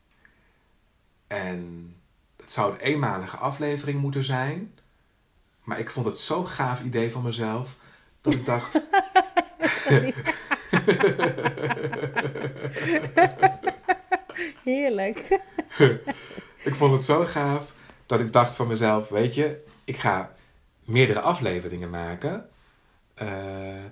En 1.27 1.93
het 2.41 2.53
zou 2.53 2.73
een 2.73 2.81
eenmalige 2.81 3.37
aflevering 3.37 4.01
moeten 4.01 4.25
zijn. 4.25 4.79
Maar 5.65 5.79
ik 5.79 5.91
vond 5.91 6.07
het 6.07 6.19
zo'n 6.19 6.49
gaaf 6.49 6.83
idee 6.83 7.11
van 7.11 7.23
mezelf, 7.23 7.75
dat 8.21 8.35
ik 8.35 8.45
dacht... 8.45 8.81
Heerlijk. 14.65 15.41
ik 16.63 16.75
vond 16.75 16.93
het 16.93 17.05
zo 17.05 17.25
gaaf 17.25 17.75
dat 18.07 18.21
ik 18.21 18.33
dacht 18.33 18.57
van 18.57 18.67
mezelf, 18.67 19.09
weet 19.09 19.35
je, 19.35 19.65
ik 19.85 19.97
ga 19.97 20.35
meerdere 20.85 21.21
afleveringen 21.21 21.91
maken. 21.91 22.49
Eh, 23.15 23.85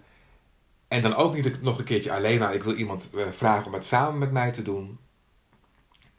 en 0.88 1.02
dan 1.02 1.14
ook 1.14 1.34
niet 1.34 1.62
nog 1.62 1.78
een 1.78 1.84
keertje 1.84 2.12
alleen, 2.12 2.38
maar 2.38 2.54
ik 2.54 2.62
wil 2.62 2.74
iemand 2.74 3.10
eh, 3.14 3.26
vragen 3.30 3.66
om 3.66 3.72
het 3.72 3.84
samen 3.84 4.18
met 4.18 4.32
mij 4.32 4.52
te 4.52 4.62
doen. 4.62 4.98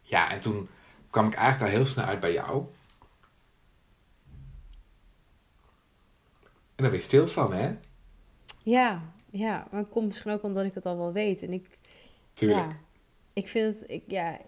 Ja, 0.02 0.30
en 0.30 0.40
toen 0.40 0.68
kwam 1.10 1.26
ik 1.26 1.34
eigenlijk 1.34 1.72
al 1.72 1.78
heel 1.78 1.86
snel 1.86 2.04
uit 2.04 2.20
bij 2.20 2.32
jou. 2.32 2.66
En 6.78 6.84
daar 6.84 6.90
ben 6.90 6.98
je 6.98 7.04
stil 7.04 7.28
van, 7.28 7.52
hè? 7.52 7.74
Ja, 8.62 9.02
ja, 9.30 9.66
maar 9.70 9.80
het 9.80 9.90
komt 9.90 10.06
misschien 10.06 10.32
ook 10.32 10.42
omdat 10.42 10.64
ik 10.64 10.74
het 10.74 10.86
al 10.86 10.96
wel 10.98 11.12
weet. 11.12 11.42
En 11.42 11.52
ik, 11.52 11.78
Tuurlijk. 12.32 12.70
ja, 12.70 12.76
ik 13.32 13.48
vind 13.48 13.80
het, 13.80 13.90
ik, 13.90 14.02
ja, 14.06 14.38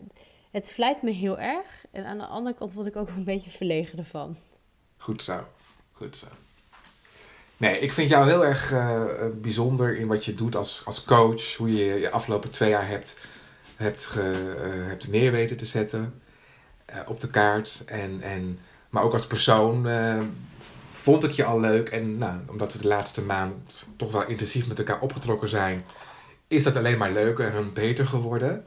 het 0.50 0.70
vlijt 0.70 1.02
me 1.02 1.10
heel 1.10 1.38
erg. 1.38 1.84
En 1.90 2.04
aan 2.04 2.18
de 2.18 2.26
andere 2.26 2.56
kant 2.56 2.72
word 2.72 2.86
ik 2.86 2.96
ook 2.96 3.08
een 3.08 3.24
beetje 3.24 3.50
verlegen 3.50 3.98
ervan. 3.98 4.36
Goed 4.96 5.22
zo. 5.22 5.46
Goed 5.92 6.16
zo. 6.16 6.26
Nee, 7.56 7.78
ik 7.78 7.92
vind 7.92 8.10
jou 8.10 8.28
heel 8.28 8.44
erg 8.44 8.72
eh, 8.72 9.04
bijzonder 9.34 9.98
in 9.98 10.06
wat 10.06 10.24
je 10.24 10.32
doet 10.32 10.56
als, 10.56 10.82
als 10.84 11.04
coach. 11.04 11.56
Hoe 11.56 11.74
je 11.74 12.00
je 12.00 12.10
afgelopen 12.10 12.50
twee 12.50 12.70
jaar 12.70 12.88
hebt, 12.88 13.20
hebt, 13.76 14.06
ge, 14.06 14.54
eh, 14.62 14.88
hebt 14.88 15.08
neer 15.08 15.32
weten 15.32 15.56
te 15.56 15.66
zetten 15.66 16.22
op 17.06 17.20
de 17.20 17.28
kaart. 17.30 17.82
En, 17.86 18.20
en, 18.22 18.58
maar 18.88 19.02
ook 19.02 19.12
als 19.12 19.26
persoon 19.26 19.88
eh, 19.88 20.20
vond 20.90 21.24
ik 21.24 21.30
je 21.30 21.44
al 21.44 21.60
leuk. 21.60 21.88
En 21.88 22.18
nou, 22.18 22.34
omdat 22.46 22.72
we 22.72 22.78
de 22.78 22.88
laatste 22.88 23.22
maand 23.22 23.86
toch 23.96 24.12
wel 24.12 24.26
intensief 24.26 24.66
met 24.66 24.78
elkaar 24.78 25.00
opgetrokken 25.00 25.48
zijn, 25.48 25.84
is 26.48 26.62
dat 26.62 26.76
alleen 26.76 26.98
maar 26.98 27.12
leuker 27.12 27.54
en 27.54 27.74
beter 27.74 28.06
geworden. 28.06 28.64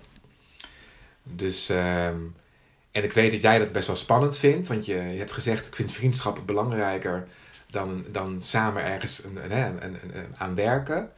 Dus, 1.23 1.69
ehm, 1.69 2.17
en 2.91 3.03
ik 3.03 3.11
weet 3.11 3.31
dat 3.31 3.41
jij 3.41 3.59
dat 3.59 3.71
best 3.71 3.87
wel 3.87 3.95
spannend 3.95 4.37
vindt, 4.37 4.67
want 4.67 4.85
je, 4.85 4.93
je 4.93 5.17
hebt 5.17 5.31
gezegd: 5.31 5.67
ik 5.67 5.75
vind 5.75 5.91
vriendschappen 5.91 6.45
belangrijker 6.45 7.27
dan, 7.69 8.05
dan 8.11 8.41
samen 8.41 8.83
ergens 8.83 9.23
een, 9.23 9.51
een, 9.57 9.83
een, 9.83 10.25
aan 10.37 10.55
werken. 10.55 11.11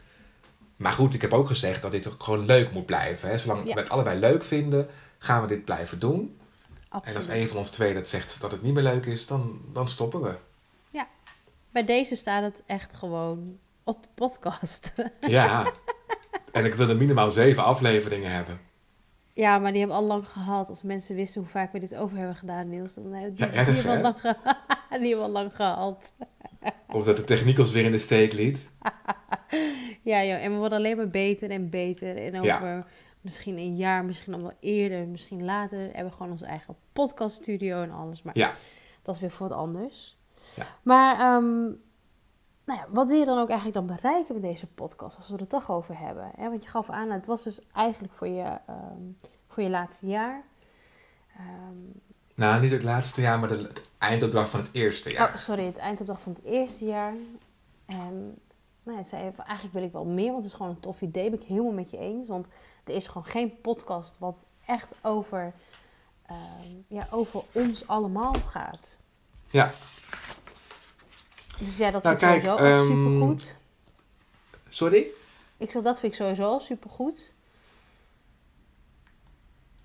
Maar 0.75 0.91
goed, 0.91 1.13
ik 1.13 1.21
heb 1.21 1.33
ook 1.33 1.47
gezegd 1.47 1.81
dat 1.81 1.91
dit 1.91 2.07
ook 2.07 2.23
gewoon 2.23 2.45
leuk 2.45 2.71
moet 2.71 2.85
blijven. 2.85 3.29
Hè? 3.29 3.37
Zolang 3.37 3.67
Ja. 3.67 3.73
we 3.73 3.79
het 3.79 3.89
allebei 3.89 4.19
leuk 4.19 4.43
vinden, 4.43 4.87
gaan 5.17 5.41
we 5.41 5.47
dit 5.47 5.65
blijven 5.65 5.99
doen. 5.99 6.37
Absoluut. 6.95 7.15
En 7.25 7.31
als 7.31 7.39
een 7.41 7.47
van 7.47 7.57
ons 7.57 7.69
twee 7.69 7.93
dat 7.93 8.07
zegt 8.07 8.41
dat 8.41 8.51
het 8.51 8.61
niet 8.61 8.73
meer 8.73 8.83
leuk 8.83 9.05
is, 9.05 9.27
dan, 9.27 9.61
dan 9.73 9.87
stoppen 9.87 10.21
we. 10.21 10.35
Bij 11.71 11.85
deze 11.85 12.15
staat 12.15 12.43
het 12.43 12.63
echt 12.65 12.95
gewoon 12.95 13.57
op 13.83 14.03
de 14.03 14.09
podcast. 14.15 14.93
Ja. 15.21 15.71
en 16.51 16.65
ik 16.65 16.73
wil 16.73 16.89
er 16.89 16.95
minimaal 16.97 17.29
zeven 17.29 17.63
afleveringen 17.63 18.31
hebben. 18.31 18.59
ja, 19.33 19.59
maar 19.59 19.71
die 19.71 19.79
hebben 19.79 19.97
we 19.97 20.03
al 20.03 20.09
lang 20.09 20.27
gehad. 20.29 20.69
Als 20.69 20.83
mensen 20.83 21.15
wisten 21.15 21.41
hoe 21.41 21.49
vaak 21.49 21.71
we 21.71 21.79
dit 21.79 21.95
over 21.95 22.17
hebben 22.17 22.35
gedaan, 22.35 22.69
Niels. 22.69 22.93
Dan 22.93 23.13
hebben 23.13 23.35
die, 23.35 23.45
Ja, 23.45 23.51
erg, 23.51 23.67
die, 23.67 23.75
hebben 23.75 24.01
lang 24.01 24.19
ge- 24.19 24.35
die 24.89 24.99
hebben 24.99 25.17
we 25.17 25.23
al 25.23 25.29
lang 25.29 25.55
gehad. 25.55 26.13
Of 26.87 27.03
dat 27.05 27.15
de 27.17 27.23
techniek 27.23 27.59
ons 27.59 27.71
weer 27.71 27.85
in 27.85 27.91
de 27.91 27.97
steek 27.97 28.33
liet. 28.33 28.69
Ja, 30.03 30.23
joh, 30.23 30.43
en 30.43 30.51
we 30.51 30.57
worden 30.57 30.77
alleen 30.77 30.97
maar 30.97 31.09
beter 31.09 31.49
en 31.49 31.69
beter. 31.69 32.17
En 32.17 32.33
over 32.35 32.45
Ja. 32.45 32.85
Misschien 33.25 33.57
een 33.57 33.75
jaar, 33.75 34.05
misschien 34.05 34.31
nog 34.31 34.41
wel 34.41 34.53
eerder, 34.59 35.07
misschien 35.07 35.45
later, 35.45 35.79
hebben 35.79 36.05
we 36.05 36.11
gewoon 36.11 36.31
onze 36.31 36.45
eigen 36.45 36.75
podcaststudio 36.93 37.81
en 37.81 37.91
alles. 37.91 38.21
Maar 38.23 38.37
Ja. 38.37 38.51
dat 39.01 39.15
is 39.15 39.21
weer 39.21 39.31
voor 39.31 39.47
wat 39.47 39.57
anders. 39.57 40.17
Ja. 40.55 40.65
Maar 40.81 41.13
ehm, 41.19 41.61
nou 42.65 42.79
ja, 42.79 42.85
wat 42.89 43.09
wil 43.09 43.17
je 43.19 43.25
dan 43.25 43.39
ook 43.39 43.49
eigenlijk 43.49 43.87
dan 43.87 43.95
bereiken 43.95 44.33
met 44.33 44.43
deze 44.43 44.67
podcast, 44.67 45.17
als 45.17 45.29
we 45.29 45.37
er 45.37 45.47
toch 45.47 45.71
over 45.71 45.99
hebben? 45.99 46.31
Hè? 46.35 46.49
Want 46.49 46.63
je 46.63 46.69
gaf 46.69 46.89
aan, 46.89 47.09
het 47.11 47.25
was 47.25 47.43
dus 47.43 47.59
eigenlijk 47.73 48.13
voor 48.13 48.27
je, 48.27 48.57
ehm, 48.67 49.01
voor 49.47 49.63
je 49.63 49.69
laatste 49.69 50.07
jaar. 50.07 50.43
Ehm, 51.37 51.99
Nou, 52.35 52.61
niet 52.61 52.71
het 52.71 52.83
laatste 52.83 53.21
jaar, 53.21 53.39
maar 53.39 53.49
de, 53.49 53.71
eindopdracht 53.97 54.49
van 54.49 54.59
het 54.59 54.69
eerste 54.73 55.11
jaar. 55.11 55.27
Oh, 55.33 55.37
sorry, 55.37 55.65
het 55.65 55.77
eindopdracht 55.77 56.21
van 56.21 56.33
het 56.33 56.43
eerste 56.43 56.85
jaar. 56.85 57.13
En 57.85 58.37
nou, 58.83 58.97
het 58.97 59.07
zei 59.07 59.31
eigenlijk 59.37 59.73
wil 59.73 59.83
ik 59.83 59.91
wel 59.91 60.05
meer, 60.05 60.31
want 60.31 60.43
het 60.43 60.45
is 60.45 60.53
gewoon 60.53 60.71
een 60.71 60.79
tof 60.79 61.01
idee. 61.01 61.29
Ben 61.29 61.39
ik 61.41 61.47
helemaal 61.47 61.71
met 61.71 61.89
je 61.89 61.97
eens. 61.97 62.27
Want 62.27 62.47
er 62.85 62.95
is 62.95 63.07
gewoon 63.07 63.25
geen 63.25 63.61
podcast 63.61 64.15
wat 64.17 64.45
echt 64.65 64.91
over, 65.01 65.53
ehm, 66.25 66.67
ja, 66.87 67.07
over 67.11 67.41
ons 67.51 67.87
allemaal 67.87 68.33
gaat. 68.33 68.97
Ja. 69.49 69.71
Dus 71.59 71.77
ja, 71.77 71.91
dat 71.91 72.03
Nou, 72.03 72.17
vind 72.17 72.33
ik 72.33 72.43
sowieso 72.43 72.63
ehm, 72.65 72.85
supergoed. 72.85 73.55
Sorry? 74.69 75.05
Ik 75.57 75.71
zeg, 75.71 75.83
dat 75.83 75.99
vind 75.99 76.11
ik 76.11 76.17
sowieso 76.17 76.43
al 76.43 76.59
supergoed. 76.59 77.31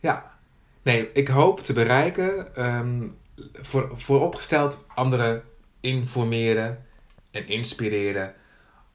Ja. 0.01 0.39
Nee, 0.83 1.13
ik 1.13 1.29
hoop 1.29 1.61
te 1.61 1.73
bereiken, 1.73 2.57
ehm, 2.57 3.09
voor, 3.53 3.91
vooropgesteld 4.01 4.85
anderen 4.95 5.45
informeren 5.81 6.87
en 7.31 7.47
inspireren 7.47 8.35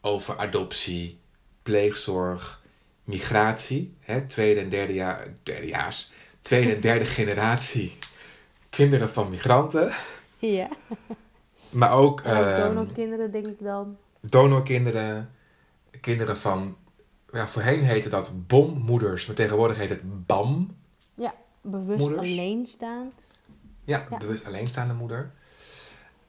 over 0.02 0.38
adoptie, 0.38 1.20
pleegzorg, 1.64 2.64
migratie, 3.06 3.96
hè, 4.00 4.22
tweede 4.22 4.60
en 4.60 4.70
derde 4.70 4.94
jaar, 4.94 5.28
derdejaars, 5.44 6.12
tweede 6.42 6.76
en 6.76 6.82
derde 6.82 7.06
generatie 7.20 7.98
kinderen 8.70 9.10
van 9.10 9.30
migranten, 9.30 9.92
Ja. 10.40 10.68
maar 11.70 11.92
ook 11.92 12.20
ook 12.20 12.26
ehm, 12.26 12.62
donorkinderen, 12.62 13.32
denk 13.32 13.48
ik 13.48 13.60
dan. 13.60 13.98
donorkinderen, 14.20 15.30
kinderen 16.02 16.38
van, 16.38 16.78
ja, 17.32 17.48
voorheen 17.48 17.84
heette 17.84 18.10
dat 18.10 18.32
bommoeders, 18.48 19.26
maar 19.26 19.36
tegenwoordig 19.36 19.78
heet 19.78 19.90
het 19.90 20.26
BAM. 20.26 20.76
Bewust 21.68 22.00
moeders. 22.00 22.20
alleenstaand. 22.22 23.40
Ja, 23.84 24.06
Ja. 24.10 24.18
bewust 24.18 24.46
alleenstaande 24.46 24.94
moeder. 24.94 25.32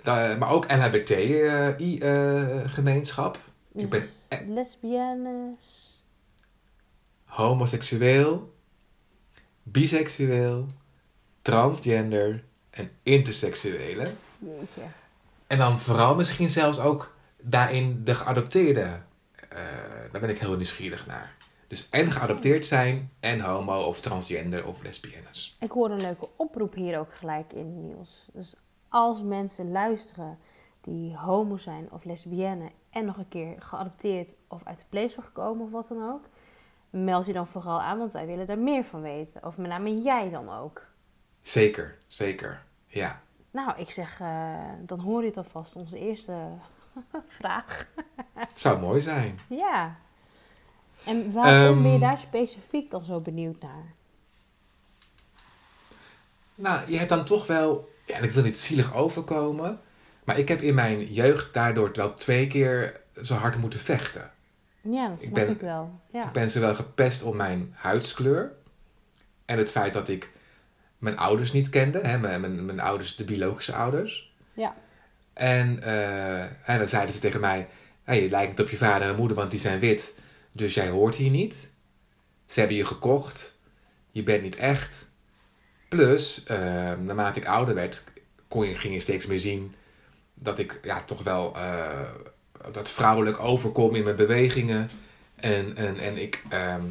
Maar 0.04 0.50
ook 0.50 0.70
LHBT-gemeenschap. 0.72 3.38
Ik 3.72 3.88
ben 3.90 4.00
Dus 4.00 4.16
e- 4.28 4.44
lesbiennes. 4.46 5.95
Homoseksueel, 7.26 8.54
biseksueel, 9.62 10.66
transgender 11.42 12.44
en 12.70 12.90
interseksuele. 13.02 14.12
Jeetje. 14.38 14.82
En 15.46 15.58
dan 15.58 15.80
vooral 15.80 16.14
misschien 16.14 16.50
zelfs 16.50 16.78
ook 16.78 17.14
daarin 17.42 18.04
de 18.04 18.14
geadopteerde. 18.14 19.00
Eh, 19.48 19.58
daar 20.12 20.20
ben 20.20 20.30
ik 20.30 20.38
heel 20.38 20.56
nieuwsgierig 20.56 21.06
naar. 21.06 21.34
Dus 21.68 21.88
en 21.88 22.10
geadopteerd 22.10 22.64
zijn 22.64 23.10
en 23.20 23.40
homo 23.40 23.82
of 23.82 24.00
transgender 24.00 24.66
of 24.66 24.82
lesbiennes. 24.82 25.56
Ik 25.60 25.70
hoor 25.70 25.90
een 25.90 26.00
leuke 26.00 26.28
oproep 26.36 26.74
hier 26.74 26.98
ook 26.98 27.14
gelijk 27.14 27.52
in, 27.52 27.80
Niels. 27.80 28.28
Dus 28.32 28.54
als 28.88 29.22
mensen 29.22 29.70
luisteren 29.70 30.38
die 30.80 31.16
homo 31.16 31.56
zijn 31.56 31.88
of 31.90 32.04
lesbienne 32.04 32.70
en 32.90 33.04
nog 33.04 33.16
een 33.16 33.28
keer 33.28 33.54
geadopteerd 33.58 34.32
of 34.48 34.64
uit 34.64 34.78
de 34.78 34.84
pleegzorg 34.88 35.32
komen 35.32 35.64
of 35.64 35.70
wat 35.70 35.88
dan 35.88 36.10
ook, 36.12 36.24
meld 37.04 37.26
je 37.26 37.32
dan 37.32 37.46
vooral 37.46 37.80
aan, 37.80 37.98
want 37.98 38.12
wij 38.12 38.26
willen 38.26 38.46
daar 38.46 38.58
meer 38.58 38.84
van 38.84 39.00
weten. 39.02 39.44
Of 39.44 39.56
met 39.56 39.68
name 39.70 40.02
jij 40.02 40.30
dan 40.30 40.52
ook. 40.52 40.82
Zeker, 41.42 41.98
zeker. 42.06 42.62
Ja. 42.86 43.20
Nou, 43.50 43.78
ik 43.78 43.90
zeg, 43.90 44.20
eh, 44.20 44.54
dan 44.80 45.00
hoor 45.00 45.20
je 45.20 45.26
het 45.28 45.36
alvast, 45.36 45.76
onze 45.76 45.98
eerste 45.98 46.32
vraag. 47.38 47.86
Het 48.32 48.58
zou 48.60 48.80
mooi 48.80 49.00
zijn. 49.00 49.38
Ja. 49.48 49.96
En 51.04 51.32
waarom 51.32 51.82
ben 51.82 51.86
je 51.92 51.98
Ehm. 51.98 52.00
daar 52.06 52.18
specifiek 52.18 52.90
dan 52.90 53.04
zo 53.04 53.20
benieuwd 53.20 53.62
naar? 53.62 53.94
Nou, 56.54 56.90
je 56.90 56.96
hebt 56.96 57.08
dan 57.08 57.24
toch 57.24 57.46
wel, 57.46 57.92
ja, 58.06 58.16
en 58.16 58.24
ik 58.24 58.30
wil 58.30 58.42
niet 58.42 58.58
zielig 58.58 58.94
overkomen, 58.94 59.80
maar 60.24 60.38
ik 60.38 60.48
heb 60.48 60.60
in 60.60 60.74
mijn 60.74 61.04
jeugd 61.12 61.54
daardoor 61.54 61.90
wel 61.92 62.14
twee 62.14 62.46
keer 62.46 63.00
zo 63.22 63.34
hard 63.34 63.56
moeten 63.56 63.80
vechten. 63.80 64.30
Ja, 64.90 65.08
dat 65.08 65.18
Ik 65.18 65.22
snap 65.24 65.34
ben- 65.34 65.48
ik 65.48 65.60
wel. 65.60 66.00
Ja. 66.12 66.24
Ik 66.26 66.32
ben 66.32 66.50
zowel 66.50 66.74
gepest 66.74 67.22
om 67.22 67.36
mijn 67.36 67.72
huidskleur 67.76 68.52
en 69.44 69.58
het 69.58 69.70
feit 69.70 69.92
dat 69.92 70.08
ik 70.08 70.30
mijn 70.98 71.16
ouders 71.16 71.52
niet 71.52 71.68
kende, 71.68 71.98
hè, 72.00 72.18
mijn, 72.18 72.40
mijn, 72.40 72.64
mijn 72.64 72.80
ouders, 72.80 73.16
de 73.16 73.24
biologische 73.24 73.74
ouders. 73.74 74.34
Ja. 74.52 74.74
En, 75.32 75.82
eh, 75.82 76.42
en 76.42 76.78
dan 76.78 76.88
zeiden 76.88 77.14
ze 77.14 77.20
tegen 77.20 77.40
mij, 77.40 77.68
hey, 78.04 78.22
je 78.22 78.28
lijkt 78.30 78.50
niet 78.50 78.60
op 78.60 78.70
je 78.70 78.76
vader 78.76 79.08
en 79.08 79.16
moeder, 79.16 79.36
want 79.36 79.50
die 79.50 79.60
zijn 79.60 79.78
wit, 79.78 80.14
dus 80.52 80.74
jij 80.74 80.88
hoort 80.88 81.14
hier 81.14 81.30
niet. 81.30 81.70
Ze 82.46 82.58
hebben 82.58 82.76
je 82.76 82.84
gekocht, 82.84 83.58
je 84.10 84.22
bent 84.22 84.42
niet 84.42 84.56
echt. 84.56 85.06
Plus, 85.88 86.44
eh, 86.44 86.58
naarmate 86.98 87.40
ik 87.40 87.46
ouder 87.46 87.74
werd, 87.74 88.04
kon 88.48 88.66
je, 88.66 88.74
ging 88.74 88.94
je 88.94 89.00
steeds 89.00 89.26
meer 89.26 89.40
zien 89.40 89.74
dat 90.34 90.58
ik 90.58 90.80
ja, 90.82 91.02
toch 91.02 91.22
wel 91.22 91.56
eh, 91.56 92.00
dat 92.72 92.88
vrouwelijk 92.88 93.40
overkom 93.40 93.94
in 93.94 94.04
mijn 94.04 94.16
bewegingen. 94.16 94.90
En, 95.34 95.76
en, 95.76 95.98
en 95.98 96.22
ik, 96.22 96.42
ehm, 96.48 96.84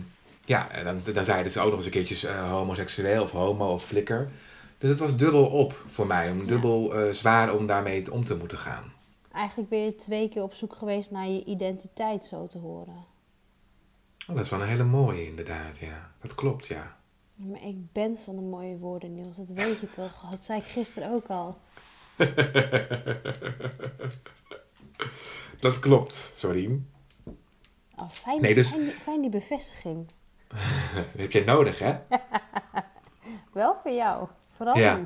ja, 0.46 0.70
en 0.70 0.86
dan, 0.86 1.14
dan 1.14 1.24
zeiden 1.24 1.52
ze 1.52 1.60
ook 1.60 1.66
nog 1.66 1.76
eens 1.76 1.86
een 1.86 1.92
keertje 1.92 2.28
eh, 2.28 2.50
homoseksueel 2.52 3.22
of 3.22 3.32
homo 3.32 3.74
of 3.74 3.86
flikker. 3.86 4.30
Dus 4.78 4.90
het 4.90 5.00
was 5.00 5.18
dubbel 5.18 5.46
op 5.46 5.84
voor 5.88 6.08
mij, 6.08 6.32
om 6.32 6.46
dubbel 6.46 6.96
eh, 6.96 7.12
zwaar 7.12 7.54
om 7.54 7.68
daarmee 7.68 8.12
om 8.12 8.26
te 8.26 8.36
moeten 8.38 8.58
gaan. 8.58 8.94
Eigenlijk 9.32 9.70
ben 9.70 9.80
je 9.80 9.96
twee 9.96 10.30
keer 10.30 10.44
op 10.44 10.54
zoek 10.54 10.76
geweest 10.76 11.12
naar 11.12 11.28
je 11.28 11.44
identiteit, 11.44 12.26
zo 12.26 12.48
te 12.48 12.58
horen. 12.58 13.06
Oh, 14.28 14.36
dat 14.36 14.46
is 14.46 14.50
wel 14.50 14.62
een 14.62 14.68
hele 14.68 14.84
mooie 14.84 15.26
inderdaad, 15.26 15.78
ja. 15.78 16.12
Dat 16.22 16.36
klopt, 16.36 16.68
ja. 16.68 16.98
Ja, 17.30 17.46
Maar 17.46 17.64
ik 17.64 17.92
ben 17.92 18.16
van 18.16 18.36
de 18.36 18.42
mooie 18.42 18.78
woorden, 18.78 19.16
Niels. 19.16 19.36
Dat 19.36 19.50
weet 19.54 19.80
je 19.80 19.90
toch? 19.90 20.26
Dat 20.32 20.44
zei 20.44 20.60
ik 20.60 20.66
gisteren 20.66 21.12
ook 21.12 21.28
al. 21.28 21.58
Dat 25.60 25.80
klopt, 25.80 26.32
sorry. 26.36 26.80
Oh, 27.96 28.12
fijn, 28.12 28.42
Nee, 28.42 28.56
dus- 28.56 28.70
fijn, 28.70 28.90
fijn 29.04 29.22
die 29.22 29.30
bevestiging. 29.30 30.06
Heb 31.18 31.32
jij 31.32 31.44
nodig, 31.44 31.80
hè? 31.80 31.96
Wel 33.54 33.78
voor 33.84 33.92
jou. 33.92 34.28
Vooral 34.56 34.78
Ja. 34.78 35.06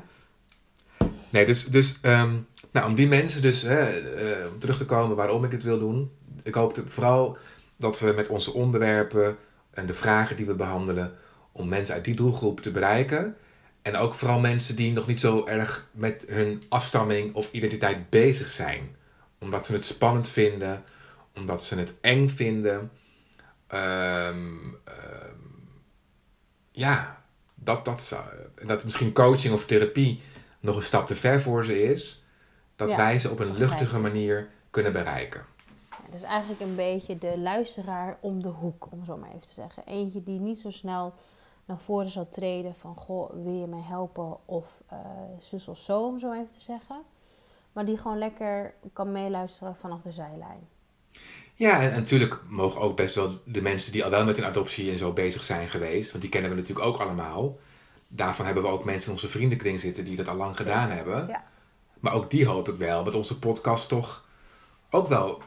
Nee, 1.30 1.46
dus, 1.46 1.64
dus 1.64 1.98
ehm, 2.00 2.36
nou, 2.72 2.86
om 2.88 2.94
die 2.94 3.08
mensen 3.08 3.42
dus, 3.42 3.62
hè, 3.62 3.90
eh, 3.90 4.52
om 4.52 4.58
terug 4.58 4.76
te 4.76 4.84
komen 4.84 5.16
waarom 5.16 5.44
ik 5.44 5.52
het 5.52 5.62
wil 5.62 5.78
doen. 5.78 6.10
Ik 6.42 6.54
hoop 6.54 6.74
te- 6.74 6.88
vooral 6.88 7.36
dat 7.78 7.98
we 7.98 8.12
met 8.12 8.28
onze 8.28 8.52
onderwerpen 8.52 9.36
en 9.70 9.86
de 9.86 9.94
vragen 9.94 10.36
die 10.36 10.46
we 10.46 10.54
behandelen, 10.54 11.14
om 11.52 11.68
mensen 11.68 11.94
uit 11.94 12.04
die 12.04 12.14
doelgroep 12.14 12.60
te 12.60 12.70
bereiken. 12.70 13.36
En 13.82 13.96
ook 13.96 14.14
vooral 14.14 14.40
mensen 14.40 14.76
die 14.76 14.92
nog 14.92 15.06
niet 15.06 15.20
zo 15.20 15.46
erg 15.46 15.88
met 15.92 16.24
hun 16.28 16.62
afstamming 16.68 17.34
of 17.34 17.52
identiteit 17.52 18.10
bezig 18.10 18.50
zijn. 18.50 18.96
Omdat 19.40 19.66
ze 19.66 19.72
het 19.72 19.84
spannend 19.84 20.28
vinden, 20.28 20.84
omdat 21.34 21.64
ze 21.64 21.78
het 21.78 22.00
eng 22.00 22.28
vinden. 22.28 22.90
Ehm, 23.66 24.74
ehm, 24.84 25.38
ja, 26.70 27.22
dat, 27.54 27.84
dat, 27.84 28.16
dat 28.66 28.84
misschien 28.84 29.12
coaching 29.12 29.54
of 29.54 29.66
therapie 29.66 30.22
nog 30.60 30.76
een 30.76 30.82
stap 30.82 31.06
te 31.06 31.16
ver 31.16 31.40
voor 31.40 31.64
ze 31.64 31.82
is, 31.82 32.24
dat 32.76 32.90
Ja, 32.90 32.96
wij 32.96 33.18
ze 33.18 33.30
op 33.30 33.38
een 33.38 33.56
luchtige 33.56 33.98
manier 33.98 34.48
kunnen 34.70 34.92
bereiken. 34.92 35.44
dus 36.10 36.22
eigenlijk 36.22 36.60
een 36.60 36.74
beetje 36.74 37.18
de 37.18 37.38
luisteraar 37.38 38.18
om 38.20 38.42
de 38.42 38.48
hoek, 38.48 38.88
om 38.90 39.04
zo 39.04 39.16
maar 39.16 39.28
even 39.28 39.40
te 39.40 39.52
zeggen. 39.52 39.86
Eentje 39.86 40.22
die 40.22 40.40
niet 40.40 40.58
zo 40.58 40.70
snel 40.70 41.14
naar 41.64 41.78
voren 41.78 42.10
zal 42.10 42.28
treden 42.28 42.74
van... 42.74 42.94
Goh, 42.96 43.30
wil 43.30 43.52
je 43.52 43.66
mij 43.66 43.82
helpen? 43.82 44.36
Of 44.44 44.82
uh, 44.92 44.98
zus 45.38 45.68
of 45.68 45.78
zo, 45.78 46.06
om 46.06 46.18
zo 46.18 46.32
even 46.32 46.52
te 46.52 46.60
zeggen. 46.60 47.02
Maar 47.72 47.84
die 47.84 47.98
gewoon 47.98 48.18
lekker 48.18 48.74
kan 48.92 49.12
meeluisteren 49.12 49.76
vanaf 49.76 50.02
de 50.02 50.12
zijlijn. 50.12 50.68
Ja, 51.54 51.80
en, 51.80 51.90
natuurlijk 51.90 52.40
mogen 52.48 52.80
ook 52.80 52.96
best 52.96 53.14
wel 53.14 53.40
de 53.44 53.62
mensen 53.62 53.92
die 53.92 54.04
al 54.04 54.10
wel 54.10 54.24
met 54.24 54.36
hun 54.36 54.46
adoptie 54.46 54.90
en 54.90 54.98
zo 54.98 55.12
bezig 55.12 55.42
zijn 55.42 55.68
geweest... 55.68 56.10
want 56.10 56.22
die 56.22 56.32
kennen 56.32 56.50
we 56.50 56.56
natuurlijk 56.56 56.86
ook 56.86 56.98
allemaal. 56.98 57.58
Daarvan 58.08 58.44
hebben 58.44 58.62
we 58.62 58.68
ook 58.68 58.84
mensen 58.84 59.06
in 59.06 59.14
onze 59.14 59.28
vriendenkring 59.28 59.80
zitten 59.80 60.04
die 60.04 60.16
dat 60.16 60.28
al 60.28 60.36
lang 60.36 60.56
gedaan 60.56 60.90
hebben. 60.90 61.26
Ja. 61.26 61.44
Maar 62.00 62.12
ook 62.12 62.30
die 62.30 62.46
hoop 62.46 62.68
ik 62.68 62.74
wel 62.74 63.04
met 63.04 63.14
onze 63.14 63.38
podcast 63.38 63.88
toch 63.88 64.28
ook 64.90 65.06
wel 65.06 65.42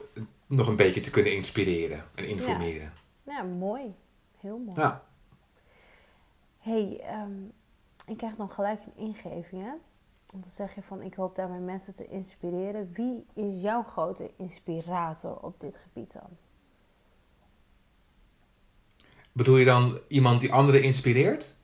nog 0.48 0.68
een 0.68 0.76
beetje 0.76 1.02
te 1.02 1.10
kunnen 1.10 1.36
inspireren 1.36 2.04
en 2.16 2.28
informeren. 2.28 2.94
Ja, 3.24 3.34
ja 3.34 3.44
mooi. 3.44 3.96
Heel 4.40 4.58
mooi. 4.58 4.80
Ja. 4.80 5.04
hey, 6.60 7.02
ehm, 7.04 7.32
ik 8.06 8.18
krijg 8.18 8.36
dan 8.36 8.50
gelijk 8.50 8.82
een 8.86 9.06
ingeving, 9.06 9.64
hè? 9.64 9.72
Want 10.34 10.46
dan 10.46 10.54
zeg 10.54 10.76
je 10.76 10.82
van, 10.82 11.02
ik 11.02 11.13
hoop 11.13 11.36
daarmee 11.36 11.60
mensen 11.60 11.96
te 11.96 12.08
inspireren. 12.08 12.91
Wie 12.93 13.26
is 13.34 13.62
jouw 13.62 13.84
grote 13.84 14.32
inspirator 14.38 15.36
op 15.36 15.60
dit 15.60 15.78
gebied 15.78 16.13
dan? 16.13 16.30
Bedoel 19.32 19.58
je 19.58 19.65
dan 19.65 20.00
iemand 20.08 20.39
die 20.39 20.54
anderen 20.54 20.84
inspireert? 20.84 21.56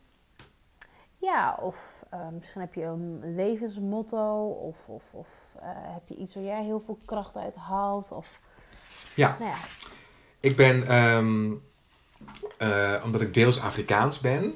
Ja, 1.17 1.57
of 1.61 2.05
uh, 2.13 2.27
misschien 2.29 2.61
heb 2.61 2.73
je 2.73 2.83
een 2.83 3.35
levensmotto, 3.35 4.49
of, 4.49 4.87
of, 4.87 5.13
of 5.13 5.55
uh, 5.55 5.61
heb 5.65 6.07
je 6.07 6.15
iets 6.15 6.35
waar 6.35 6.43
jij 6.43 6.63
heel 6.63 6.79
veel 6.79 6.99
kracht 7.05 7.37
uit 7.37 7.55
haalt. 7.55 8.11
Of, 8.11 8.39
ja. 9.15 9.35
Nou 9.39 9.51
ja. 9.51 9.57
ik 10.39 10.55
ben, 10.55 10.95
um, 10.95 11.63
uh, 12.59 13.01
omdat 13.05 13.21
ik 13.21 13.33
deels 13.33 13.61
Afrikaans 13.61 14.19
ben, 14.19 14.53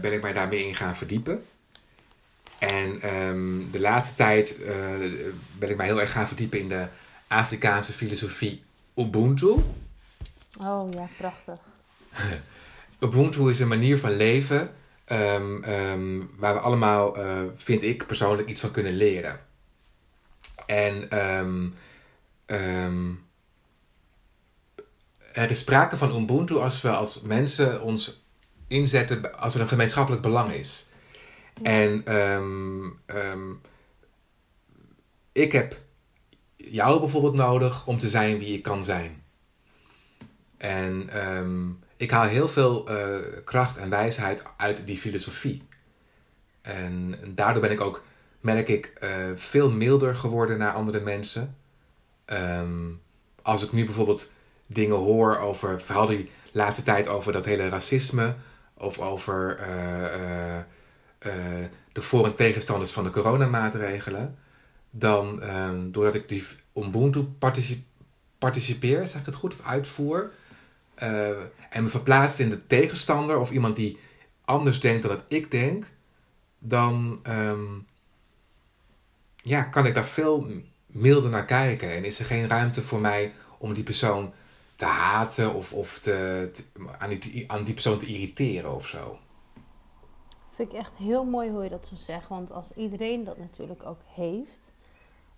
ben 0.00 0.12
ik 0.12 0.22
mij 0.22 0.32
daarmee 0.32 0.66
in 0.66 0.74
gaan 0.74 0.94
verdiepen. 0.94 1.44
En 2.66 3.16
um, 3.16 3.70
de 3.70 3.80
laatste 3.80 4.14
tijd 4.14 4.58
ben 5.58 5.70
ik 5.70 5.76
mij 5.76 5.86
heel 5.86 6.00
erg 6.00 6.12
gaan 6.12 6.26
verdiepen 6.26 6.58
in 6.58 6.68
de 6.68 6.86
Afrikaanse 7.26 7.92
filosofie 7.92 8.62
Ubuntu. 8.96 9.54
Oh 10.60 10.86
ja, 10.90 11.08
prachtig. 11.16 11.58
Ubuntu 13.00 13.48
is 13.48 13.60
een 13.60 13.68
manier 13.68 13.98
van 13.98 14.16
leven 14.16 14.70
Um, 15.12 15.64
um, 15.64 16.30
waar 16.36 16.54
we 16.54 16.60
allemaal, 16.60 17.18
uh, 17.18 17.40
vind 17.54 17.82
ik 17.82 18.06
persoonlijk, 18.06 18.48
iets 18.48 18.60
van 18.60 18.70
kunnen 18.70 18.96
leren. 18.96 19.40
En 20.66 21.10
er 25.32 25.50
is 25.50 25.58
sprake 25.58 25.96
van 25.96 26.22
Ubuntu 26.22 26.56
als 26.56 26.80
we 26.80 26.90
als 26.90 27.20
mensen 27.20 27.82
ons 27.82 28.26
inzetten 28.66 29.38
als 29.38 29.54
er 29.54 29.60
een 29.60 29.68
gemeenschappelijk 29.68 30.22
belang 30.22 30.52
is. 30.52 30.86
En 31.62 32.04
ik 35.32 35.52
heb 35.52 35.80
jou 36.56 36.98
bijvoorbeeld 37.00 37.34
nodig 37.34 37.86
om 37.86 37.98
te 37.98 38.08
zijn 38.08 38.38
wie 38.38 38.56
ik 38.56 38.62
kan 38.62 38.84
zijn. 38.84 39.22
En 40.56 41.10
ik 41.96 42.10
haal 42.10 42.24
heel 42.24 42.48
veel 42.48 42.90
uh, 42.90 43.18
kracht 43.44 43.76
en 43.76 43.90
wijsheid 43.90 44.44
uit 44.56 44.86
die 44.86 44.96
filosofie. 44.96 45.62
En, 46.62 47.18
daardoor 47.34 47.62
ben 47.62 47.70
ik 47.70 47.80
ook, 47.80 48.04
merk 48.40 48.68
ik, 48.68 48.92
uh, 49.02 49.10
veel 49.34 49.70
milder 49.70 50.14
geworden 50.14 50.58
naar 50.58 50.72
andere 50.72 51.00
mensen. 51.00 51.56
Als 53.42 53.64
ik 53.64 53.72
nu 53.72 53.84
bijvoorbeeld 53.84 54.32
dingen 54.66 54.96
hoor 54.96 55.38
over, 55.38 55.80
vooral 55.80 56.06
die 56.06 56.30
laatste 56.52 56.82
tijd 56.82 57.08
over 57.08 57.32
dat 57.32 57.44
hele 57.44 57.68
racisme, 57.68 58.34
of 58.74 58.98
over 58.98 59.58
uh, 59.58 60.58
de 61.92 62.00
voor- 62.00 62.24
en 62.24 62.34
tegenstanders 62.34 62.90
van 62.90 63.04
de 63.04 63.10
coronamaatregelen, 63.10 64.38
dan 64.90 65.42
um, 65.42 65.92
doordat 65.92 66.14
ik 66.14 66.28
die 66.28 66.46
Ubuntu 66.74 67.22
particip 67.22 67.82
participeer, 68.38 69.06
zeg 69.06 69.20
ik 69.20 69.26
het 69.26 69.34
goed, 69.34 69.52
of 69.52 69.66
uitvoer, 69.66 70.30
uh, 71.02 71.28
en 71.70 71.82
me 71.82 71.88
verplaatst 71.88 72.38
in 72.38 72.48
de 72.48 72.66
tegenstander 72.66 73.38
of 73.38 73.50
iemand 73.50 73.76
die 73.76 73.98
anders 74.44 74.80
denkt 74.80 75.02
dan 75.02 75.10
dat 75.16 75.24
ik 75.28 75.50
denk, 75.50 75.86
dan 76.58 77.20
um, 77.28 77.86
ja, 79.42 79.62
kan 79.62 79.86
ik 79.86 79.94
daar 79.94 80.04
veel 80.04 80.46
milder 80.86 81.30
naar 81.30 81.44
kijken. 81.44 81.90
En 81.90 82.04
is 82.04 82.18
er 82.18 82.24
geen 82.24 82.48
ruimte 82.48 82.82
voor 82.82 83.00
mij 83.00 83.32
om 83.58 83.74
die 83.74 83.84
persoon 83.84 84.32
te 84.76 84.84
haten 84.84 85.54
of, 85.54 85.72
of 85.72 85.98
te, 85.98 86.48
te, 86.52 86.62
aan, 86.98 87.08
die, 87.08 87.44
aan 87.46 87.64
die 87.64 87.74
persoon 87.74 87.98
te 87.98 88.06
irriteren 88.06 88.74
of 88.74 88.86
zo. 88.86 89.18
Vind 90.54 90.72
ik 90.72 90.78
echt 90.78 90.96
heel 90.96 91.24
mooi 91.24 91.50
hoe 91.50 91.62
je 91.62 91.68
dat 91.68 91.86
zo 91.86 91.94
zegt. 91.96 92.28
Want 92.28 92.52
als 92.52 92.72
iedereen 92.72 93.24
dat 93.24 93.38
natuurlijk 93.38 93.86
ook 93.86 94.00
heeft, 94.14 94.72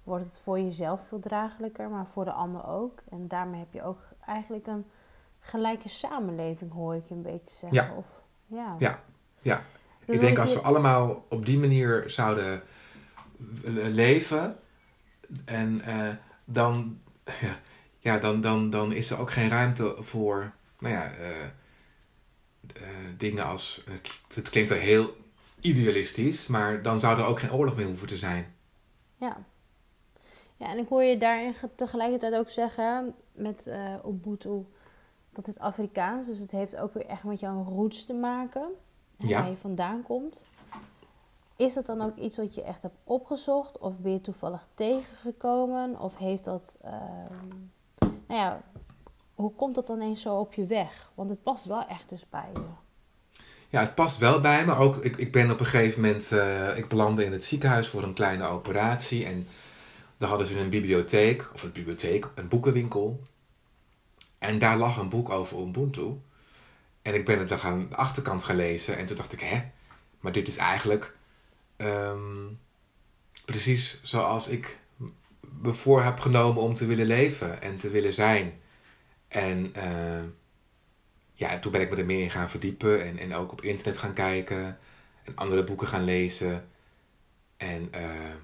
wordt 0.02 0.24
het 0.24 0.38
voor 0.38 0.60
jezelf 0.60 1.08
veel 1.08 1.18
draaglijker, 1.18 1.88
maar 1.88 2.06
voor 2.06 2.24
de 2.24 2.32
ander 2.32 2.66
ook. 2.66 3.02
En 3.10 3.28
daarmee 3.28 3.58
heb 3.58 3.72
je 3.72 3.82
ook 3.82 4.00
eigenlijk 4.26 4.66
een 4.66 4.86
gelijke 5.40 5.88
samenleving, 5.88 6.72
hoor 6.72 6.94
ik 6.94 7.08
je 7.08 7.14
een 7.14 7.22
beetje 7.22 7.50
zeggen. 7.50 7.88
Ja. 7.88 7.94
Of, 7.96 8.06
ja. 8.46 8.76
ja, 8.78 9.02
ja. 9.42 9.62
ik 10.04 10.20
denk 10.20 10.38
als 10.38 10.54
we 10.54 10.60
allemaal 10.60 11.24
op 11.28 11.46
die 11.46 11.58
manier 11.58 12.04
zouden 12.06 12.62
leven, 13.74 14.56
en 15.44 15.82
uh, 15.88 16.08
dan, 16.46 16.98
ja, 17.98 18.18
dan, 18.18 18.40
dan, 18.40 18.70
dan 18.70 18.92
is 18.92 19.10
er 19.10 19.20
ook 19.20 19.30
geen 19.30 19.48
ruimte 19.48 19.94
voor, 20.00 20.52
nou 20.78 20.94
ja, 20.94 21.10
uh, 21.18 21.26
dingen 23.16 23.44
als, 23.44 23.84
het 24.34 24.50
klinkt 24.50 24.70
wel 24.70 24.78
heel 24.78 25.16
idealistisch, 25.60 26.46
maar 26.46 26.82
dan 26.82 27.00
zou 27.00 27.18
er 27.18 27.26
ook 27.26 27.40
geen 27.40 27.52
oorlog 27.52 27.76
meer 27.76 27.86
hoeven 27.86 28.06
te 28.06 28.16
zijn. 28.16 28.54
Ja. 29.16 29.36
Ja, 30.56 30.66
en 30.66 30.78
ik 30.78 30.88
hoor 30.88 31.02
je 31.02 31.18
daarin 31.18 31.54
tegelijkertijd 31.74 32.34
ook 32.34 32.50
zeggen, 32.50 33.14
met 33.32 33.66
uh, 33.66 33.94
Ubuntu, 34.06 34.66
dat 35.30 35.46
is 35.46 35.58
Afrikaans, 35.58 36.26
dus 36.26 36.38
het 36.38 36.50
heeft 36.50 36.76
ook 36.76 36.94
weer 36.94 37.06
echt 37.06 37.22
met 37.22 37.40
jouw 37.40 37.62
roots 37.62 38.06
te 38.06 38.14
maken. 38.14 38.68
Ja. 39.16 39.40
Waar 39.40 39.50
je 39.50 39.56
vandaan 39.56 40.02
komt. 40.02 40.46
Is 41.56 41.74
dat 41.74 41.86
dan 41.86 42.00
ook 42.00 42.16
iets 42.16 42.36
wat 42.36 42.54
je 42.54 42.62
echt 42.62 42.82
hebt 42.82 42.96
opgezocht? 43.04 43.78
Of 43.78 43.98
ben 43.98 44.12
je 44.12 44.20
toevallig 44.20 44.66
tegengekomen? 44.74 46.00
Of 46.00 46.16
heeft 46.16 46.44
dat... 46.44 46.78
Uh, 46.84 46.90
nou 47.98 48.40
ja, 48.40 48.62
hoe 49.36 49.52
komt 49.54 49.74
dat 49.74 49.86
dan 49.86 50.00
eens 50.00 50.22
zo 50.22 50.36
op 50.36 50.54
je 50.54 50.66
weg? 50.66 51.10
Want 51.14 51.30
het 51.30 51.42
past 51.42 51.64
wel 51.64 51.86
echt 51.86 52.08
dus 52.08 52.28
bij 52.30 52.50
je. 52.54 52.60
Ja, 53.68 53.80
het 53.80 53.94
past 53.94 54.18
wel 54.18 54.40
bij 54.40 54.66
me. 54.66 54.74
Ook, 54.74 54.96
ik, 54.96 55.16
ik 55.16 55.32
ben 55.32 55.50
op 55.50 55.60
een 55.60 55.66
gegeven 55.66 56.00
moment... 56.00 56.30
Uh, 56.32 56.76
ik 56.76 56.88
belandde 56.88 57.24
in 57.24 57.32
het 57.32 57.44
ziekenhuis 57.44 57.88
voor 57.88 58.02
een 58.02 58.14
kleine 58.14 58.46
operatie. 58.46 59.24
En 59.24 59.42
daar 60.16 60.28
hadden 60.28 60.46
ze 60.46 60.58
een 60.58 60.68
bibliotheek, 60.68 61.50
of 61.54 61.62
een 61.62 61.72
bibliotheek, 61.72 62.28
een 62.34 62.48
boekenwinkel. 62.48 63.20
En 64.38 64.58
daar 64.58 64.76
lag 64.76 64.96
een 64.96 65.08
boek 65.08 65.30
over 65.30 65.60
Ubuntu. 65.60 66.20
En 67.02 67.14
ik 67.14 67.24
ben 67.24 67.38
het 67.38 67.48
dan 67.48 67.60
aan 67.60 67.86
de 67.88 67.96
achterkant 67.96 68.42
gaan 68.42 68.56
lezen. 68.56 68.96
En 68.96 69.06
toen 69.06 69.16
dacht 69.16 69.32
ik, 69.32 69.40
hè? 69.40 69.62
Maar 70.20 70.32
dit 70.32 70.48
is 70.48 70.56
eigenlijk 70.56 71.16
um, 71.76 72.58
precies 73.44 74.00
zoals 74.02 74.48
ik 74.48 74.78
me 75.40 75.74
voor 75.74 76.02
heb 76.02 76.20
genomen 76.20 76.62
om 76.62 76.74
te 76.74 76.86
willen 76.86 77.06
leven 77.06 77.62
en 77.62 77.76
te 77.76 77.90
willen 77.90 78.14
zijn. 78.14 78.60
En 79.36 79.72
uh, 79.76 80.22
ja, 81.32 81.58
toen 81.58 81.72
ben 81.72 81.80
ik 81.80 81.90
me 81.90 81.96
er 81.96 82.06
meer 82.06 82.22
in 82.22 82.30
gaan 82.30 82.48
verdiepen. 82.48 83.04
En, 83.04 83.18
en 83.18 83.34
ook 83.34 83.52
op 83.52 83.60
internet 83.60 83.98
gaan 83.98 84.12
kijken. 84.12 84.78
En 85.24 85.34
andere 85.34 85.64
boeken 85.64 85.86
gaan 85.86 86.04
lezen. 86.04 86.68
En 87.56 87.90
uh, 87.94 88.34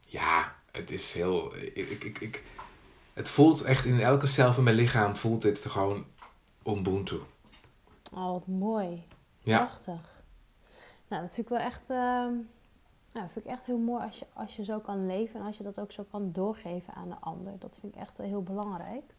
ja, 0.00 0.56
het 0.70 0.90
is 0.90 1.12
heel... 1.12 1.56
Ik, 1.56 1.76
ik, 1.76 2.04
ik, 2.04 2.18
ik 2.18 2.42
het 3.12 3.28
voelt 3.28 3.62
echt 3.62 3.84
in 3.84 4.00
elke 4.00 4.26
cel 4.26 4.52
van 4.52 4.64
mijn 4.64 4.76
lichaam 4.76 5.16
voelt 5.16 5.42
dit 5.42 5.64
gewoon 5.64 6.06
Ubuntu. 6.64 7.20
Oh, 8.14 8.32
wat 8.32 8.46
mooi. 8.46 9.06
Ja. 9.40 9.58
Prachtig. 9.58 10.22
Nou, 11.08 11.22
dat 11.22 11.34
vind 11.34 11.46
ik 11.46 11.52
wel 11.52 11.66
echt, 11.66 11.82
uh, 11.90 11.96
nou, 13.12 13.28
vind 13.32 13.44
ik 13.44 13.46
echt 13.46 13.64
heel 13.64 13.78
mooi 13.78 14.04
als 14.04 14.18
je, 14.18 14.26
als 14.32 14.56
je 14.56 14.64
zo 14.64 14.78
kan 14.78 15.06
leven 15.06 15.40
en 15.40 15.46
als 15.46 15.56
je 15.56 15.62
dat 15.62 15.80
ook 15.80 15.92
zo 15.92 16.06
kan 16.10 16.32
doorgeven 16.32 16.94
aan 16.94 17.08
de 17.08 17.20
ander. 17.20 17.58
Dat 17.58 17.78
vind 17.80 17.94
ik 17.94 18.00
echt 18.00 18.16
wel 18.16 18.26
heel 18.26 18.42
belangrijk. 18.42 19.14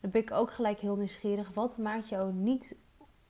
Dan 0.00 0.10
ben 0.10 0.20
ik 0.20 0.32
ook 0.32 0.52
gelijk 0.52 0.78
heel 0.78 0.96
nieuwsgierig. 0.96 1.50
Wat 1.54 1.76
maakt 1.76 2.08
jou 2.08 2.32
niet 2.32 2.76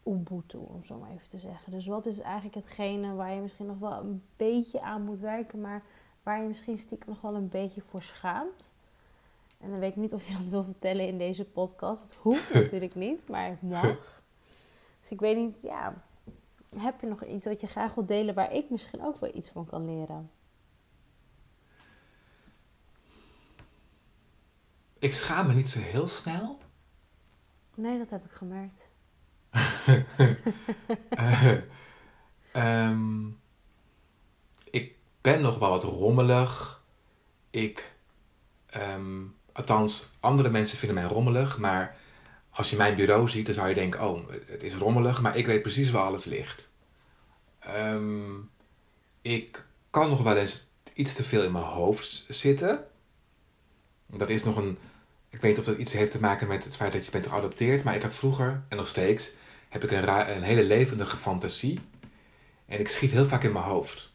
Ubuntu, 0.06 0.58
om 0.58 0.82
zo 0.82 0.98
maar 0.98 1.10
even 1.10 1.28
te 1.28 1.38
zeggen? 1.38 1.72
Dus 1.72 1.86
wat 1.86 2.06
is 2.06 2.20
eigenlijk 2.20 2.54
hetgene 2.54 3.14
waar 3.14 3.34
je 3.34 3.40
misschien 3.40 3.66
nog 3.66 3.78
wel 3.78 3.92
een 3.92 4.22
beetje 4.36 4.80
aan 4.80 5.02
moet 5.02 5.20
werken, 5.20 5.60
maar 5.60 5.82
waar 6.22 6.42
je 6.42 6.48
misschien 6.48 6.78
stiekem 6.78 7.08
nog 7.08 7.20
wel 7.20 7.34
een 7.34 7.48
beetje 7.48 7.80
voor 7.80 8.02
schaamt? 8.02 8.74
En 9.58 9.70
dan 9.70 9.78
weet 9.78 9.90
ik 9.90 9.96
niet 9.96 10.14
of 10.14 10.28
je 10.28 10.36
dat 10.36 10.48
wil 10.48 10.64
vertellen 10.64 11.06
in 11.06 11.18
deze 11.18 11.44
podcast. 11.44 12.02
Het 12.02 12.14
hoeft 12.14 12.54
natuurlijk 12.62 12.94
niet, 12.94 13.28
maar 13.28 13.48
het 13.48 13.62
mag. 13.62 13.96
Dus 15.00 15.10
ik 15.10 15.20
weet 15.20 15.36
niet, 15.36 15.56
ja, 15.62 16.02
heb 16.76 17.00
je 17.00 17.06
nog 17.06 17.24
iets 17.24 17.44
wat 17.44 17.60
je 17.60 17.66
graag 17.66 17.94
wilt 17.94 18.08
delen 18.08 18.34
waar 18.34 18.52
ik 18.52 18.70
misschien 18.70 19.04
ook 19.04 19.20
wel 19.20 19.34
iets 19.34 19.50
van 19.50 19.66
kan 19.66 19.84
leren? 19.84 20.30
Ik 24.98 25.14
schaam 25.14 25.46
me 25.46 25.54
niet 25.54 25.70
zo 25.70 25.78
heel 25.78 26.06
snel. 26.06 26.58
Nee, 27.80 27.98
dat 27.98 28.10
heb 28.10 28.24
ik 28.24 28.30
gemerkt. 28.30 28.88
Eh, 31.10 31.56
ehm, 32.52 33.28
ik 34.70 34.94
ben 35.20 35.40
nog 35.40 35.58
wel 35.58 35.70
wat 35.70 35.84
rommelig. 35.84 36.82
Ik, 37.50 37.92
ehm, 38.66 39.22
althans, 39.52 40.08
andere 40.20 40.50
mensen 40.50 40.78
vinden 40.78 41.02
mij 41.02 41.12
rommelig, 41.12 41.58
maar 41.58 41.96
als 42.50 42.70
je 42.70 42.76
mijn 42.76 42.94
bureau 42.94 43.28
ziet, 43.28 43.46
dan 43.46 43.54
zou 43.54 43.68
je 43.68 43.74
denken: 43.74 44.08
oh, 44.08 44.28
het 44.46 44.62
is 44.62 44.74
rommelig, 44.74 45.20
maar 45.20 45.36
ik 45.36 45.46
weet 45.46 45.62
precies 45.62 45.90
waar 45.90 46.04
alles 46.04 46.24
ligt. 46.24 46.70
Ehm, 47.58 48.38
ik 49.22 49.66
kan 49.90 50.08
nog 50.08 50.22
wel 50.22 50.36
eens 50.36 50.70
iets 50.94 51.14
te 51.14 51.24
veel 51.24 51.42
in 51.42 51.52
mijn 51.52 51.64
hoofd 51.64 52.26
zitten. 52.28 52.84
Dat 54.06 54.28
is 54.28 54.44
nog 54.44 54.56
een. 54.56 54.78
Ik 55.30 55.40
weet 55.40 55.50
niet 55.50 55.58
of 55.58 55.64
dat 55.64 55.76
iets 55.76 55.92
heeft 55.92 56.12
te 56.12 56.20
maken 56.20 56.48
met 56.48 56.64
het 56.64 56.76
feit 56.76 56.92
dat 56.92 57.04
je 57.04 57.10
bent 57.10 57.26
geadopteerd, 57.26 57.84
maar 57.84 57.94
ik 57.94 58.02
had 58.02 58.14
vroeger, 58.14 58.62
en 58.68 58.76
nog 58.76 58.88
steeds, 58.88 59.30
heb 59.68 59.84
ik 59.84 59.90
een, 59.90 60.04
ra- 60.04 60.28
een 60.28 60.42
hele 60.42 60.62
levendige 60.64 61.16
fantasie. 61.16 61.80
En 62.66 62.80
ik 62.80 62.88
schiet 62.88 63.10
heel 63.10 63.26
vaak 63.26 63.42
in 63.42 63.52
mijn 63.52 63.64
hoofd. 63.64 64.12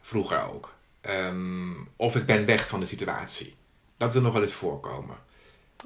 Vroeger 0.00 0.42
ook. 0.42 0.74
Ehm, 1.00 1.72
of 1.96 2.16
ik 2.16 2.26
ben 2.26 2.46
weg 2.46 2.68
van 2.68 2.80
de 2.80 2.86
situatie. 2.86 3.54
Dat 3.96 4.12
wil 4.12 4.22
nog 4.22 4.32
wel 4.32 4.42
eens 4.42 4.52
voorkomen. 4.52 5.16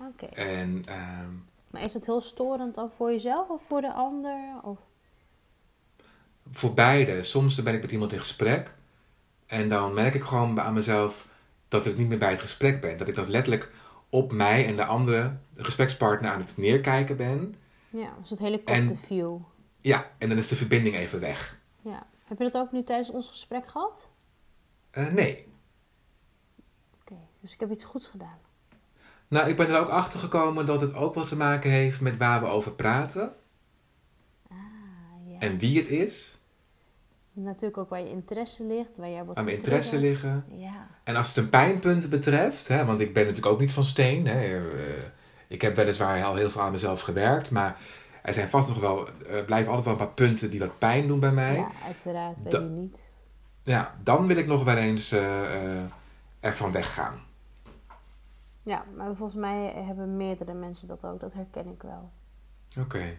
Oké. 0.00 0.26
En 0.26 0.82
ehm, 0.86 1.30
Maar 1.70 1.82
is 1.82 1.94
het 1.94 2.06
heel 2.06 2.20
storend 2.20 2.74
dan 2.74 2.90
voor 2.90 3.10
jezelf 3.10 3.48
of 3.48 3.62
voor 3.66 3.80
de 3.80 3.92
ander? 3.92 4.38
Of... 4.62 4.78
voor 6.52 6.74
beide. 6.74 7.22
Soms 7.22 7.62
ben 7.62 7.74
ik 7.74 7.82
met 7.82 7.92
iemand 7.92 8.12
in 8.12 8.18
gesprek. 8.18 8.74
En 9.46 9.68
dan 9.68 9.94
merk 9.94 10.14
ik 10.14 10.22
gewoon 10.24 10.60
aan 10.60 10.74
mezelf 10.74 11.26
dat 11.68 11.86
ik 11.86 11.96
niet 11.96 12.08
meer 12.08 12.18
bij 12.18 12.30
het 12.30 12.40
gesprek 12.40 12.80
ben. 12.80 12.96
Dat 12.96 13.08
ik 13.08 13.14
dat 13.14 13.28
letterlijk 13.28 13.70
op 14.14 14.32
mij 14.32 14.66
en 14.66 14.76
de 14.76 14.84
andere 14.84 15.36
de 15.54 15.64
gesprekspartner 15.64 16.30
aan 16.30 16.40
het 16.40 16.56
neerkijken 16.56 17.16
ben. 17.16 17.54
Ja, 17.90 18.14
dus 18.20 18.30
het 18.30 18.38
helikopterview. 18.38 19.36
Ja, 19.80 20.10
en 20.18 20.28
dan 20.28 20.38
is 20.38 20.48
de 20.48 20.56
verbinding 20.56 20.96
even 20.96 21.20
weg. 21.20 21.58
Ja. 21.82 22.06
Heb 22.24 22.38
je 22.38 22.44
dat 22.44 22.56
ook 22.56 22.72
nu 22.72 22.82
tijdens 22.82 23.10
ons 23.10 23.28
gesprek 23.28 23.66
gehad? 23.66 24.08
Eh, 24.90 25.12
nee. 25.12 25.46
Oké, 27.00 27.18
dus 27.40 27.52
ik 27.52 27.60
heb 27.60 27.70
iets 27.70 27.84
goeds 27.84 28.08
gedaan. 28.08 28.38
Nou, 29.28 29.48
ik 29.48 29.56
ben 29.56 29.68
er 29.68 29.80
ook 29.80 29.88
achter 29.88 30.20
gekomen 30.20 30.66
dat 30.66 30.80
het 30.80 30.94
ook 30.94 31.14
wat 31.14 31.28
te 31.28 31.36
maken 31.36 31.70
heeft 31.70 32.00
met 32.00 32.16
waar 32.16 32.40
we 32.40 32.46
over 32.46 32.72
praten. 32.72 33.34
Ah, 34.48 34.56
ja. 35.26 35.38
En 35.38 35.58
wie 35.58 35.78
het 35.78 35.88
is. 35.88 36.38
Natuurlijk 37.34 37.78
ook 37.78 37.88
waar 37.88 38.00
je 38.00 38.10
interesse 38.10 38.64
ligt, 38.64 38.96
waar 38.96 39.08
jij 39.08 39.24
wat 39.24 39.34
Waar 39.34 39.44
mijn 39.44 39.56
interesse 39.56 39.98
liggen. 40.00 40.44
Ja. 40.48 40.86
En 41.04 41.16
als 41.16 41.28
het 41.28 41.36
een 41.36 41.50
pijnpunt 41.50 42.10
betreft, 42.10 42.68
hè, 42.68 42.84
want 42.84 43.00
ik 43.00 43.12
ben 43.14 43.26
natuurlijk 43.26 43.52
ook 43.52 43.60
niet 43.60 43.72
van 43.72 43.84
steen. 43.84 44.26
Hè, 44.26 44.56
eh, 44.56 45.02
ik 45.48 45.62
heb 45.62 45.76
weliswaar 45.76 46.24
al 46.24 46.34
heel 46.34 46.50
veel 46.50 46.60
aan 46.62 46.72
mezelf 46.72 47.00
gewerkt, 47.00 47.50
maar 47.50 47.80
er 48.22 48.34
zijn 48.34 48.48
vast 48.48 48.68
nog 48.68 48.80
wel, 48.80 49.08
er 49.28 49.44
blijven 49.44 49.68
altijd 49.72 49.84
wel 49.84 49.92
een 49.94 50.06
paar 50.06 50.14
punten 50.14 50.50
die 50.50 50.60
wat 50.60 50.78
pijn 50.78 51.06
doen 51.06 51.20
bij 51.20 51.32
mij. 51.32 51.54
ja, 51.54 51.70
uiteraard, 51.84 52.50
Da- 52.50 52.58
wie 52.60 52.68
niet. 52.68 53.12
Ja, 53.62 53.94
dan 54.02 54.26
wil 54.26 54.36
ik 54.36 54.46
nog 54.46 54.64
wel 54.64 54.76
eens 54.76 55.12
eh, 55.12 55.76
eh, 55.76 55.84
ervan 56.40 56.72
weggaan. 56.72 57.20
Ja, 58.62 58.84
maar 58.96 59.14
volgens 59.14 59.38
mij 59.40 59.72
hebben 59.86 60.16
meerdere 60.16 60.52
mensen 60.52 60.88
dat 60.88 61.04
ook, 61.04 61.20
dat 61.20 61.32
herken 61.32 61.66
ik 61.66 61.82
wel. 61.82 62.10
Oké. 62.80 63.18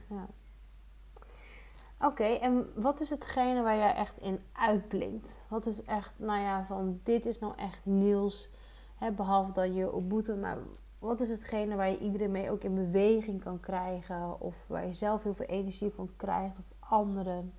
Oké, 2.06 2.24
en 2.24 2.72
wat 2.76 3.02
is 3.02 3.10
hetgene 3.10 3.62
waar 3.62 3.78
jij 3.78 3.94
echt 3.94 4.18
in 4.18 4.40
uitblinkt? 4.54 5.44
Wat 5.48 5.66
is 5.66 5.84
echt, 5.84 6.12
nou 6.16 6.42
ja, 6.42 6.64
van 6.64 7.00
dit 7.04 7.26
is 7.26 7.40
nou 7.40 7.54
echt 7.58 7.80
Niels, 7.84 8.50
hè, 8.96 9.12
behalve 9.12 9.52
dan 9.52 9.74
je 9.74 9.92
Ubuntu, 9.96 10.34
maar 10.34 10.58
wat 11.00 11.22
is 11.22 11.30
hetgene 11.30 11.76
waar 11.76 11.90
je 11.90 12.00
iedereen 12.00 12.32
mee 12.32 12.52
ook 12.52 12.64
in 12.64 12.76
beweging 12.76 13.44
kan 13.44 13.60
krijgen? 13.60 14.42
Of 14.42 14.56
waar 14.68 14.88
je 14.88 14.94
zelf 14.94 15.24
heel 15.24 15.34
veel 15.36 15.46
energie 15.46 15.90
van 15.90 16.10
krijgt, 16.18 16.58
of 16.58 16.66
anderen? 16.80 17.54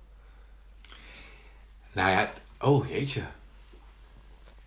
Nou 1.91 2.09
ja, 2.09 2.29
oh 2.61 2.87
jeetje. 2.87 3.23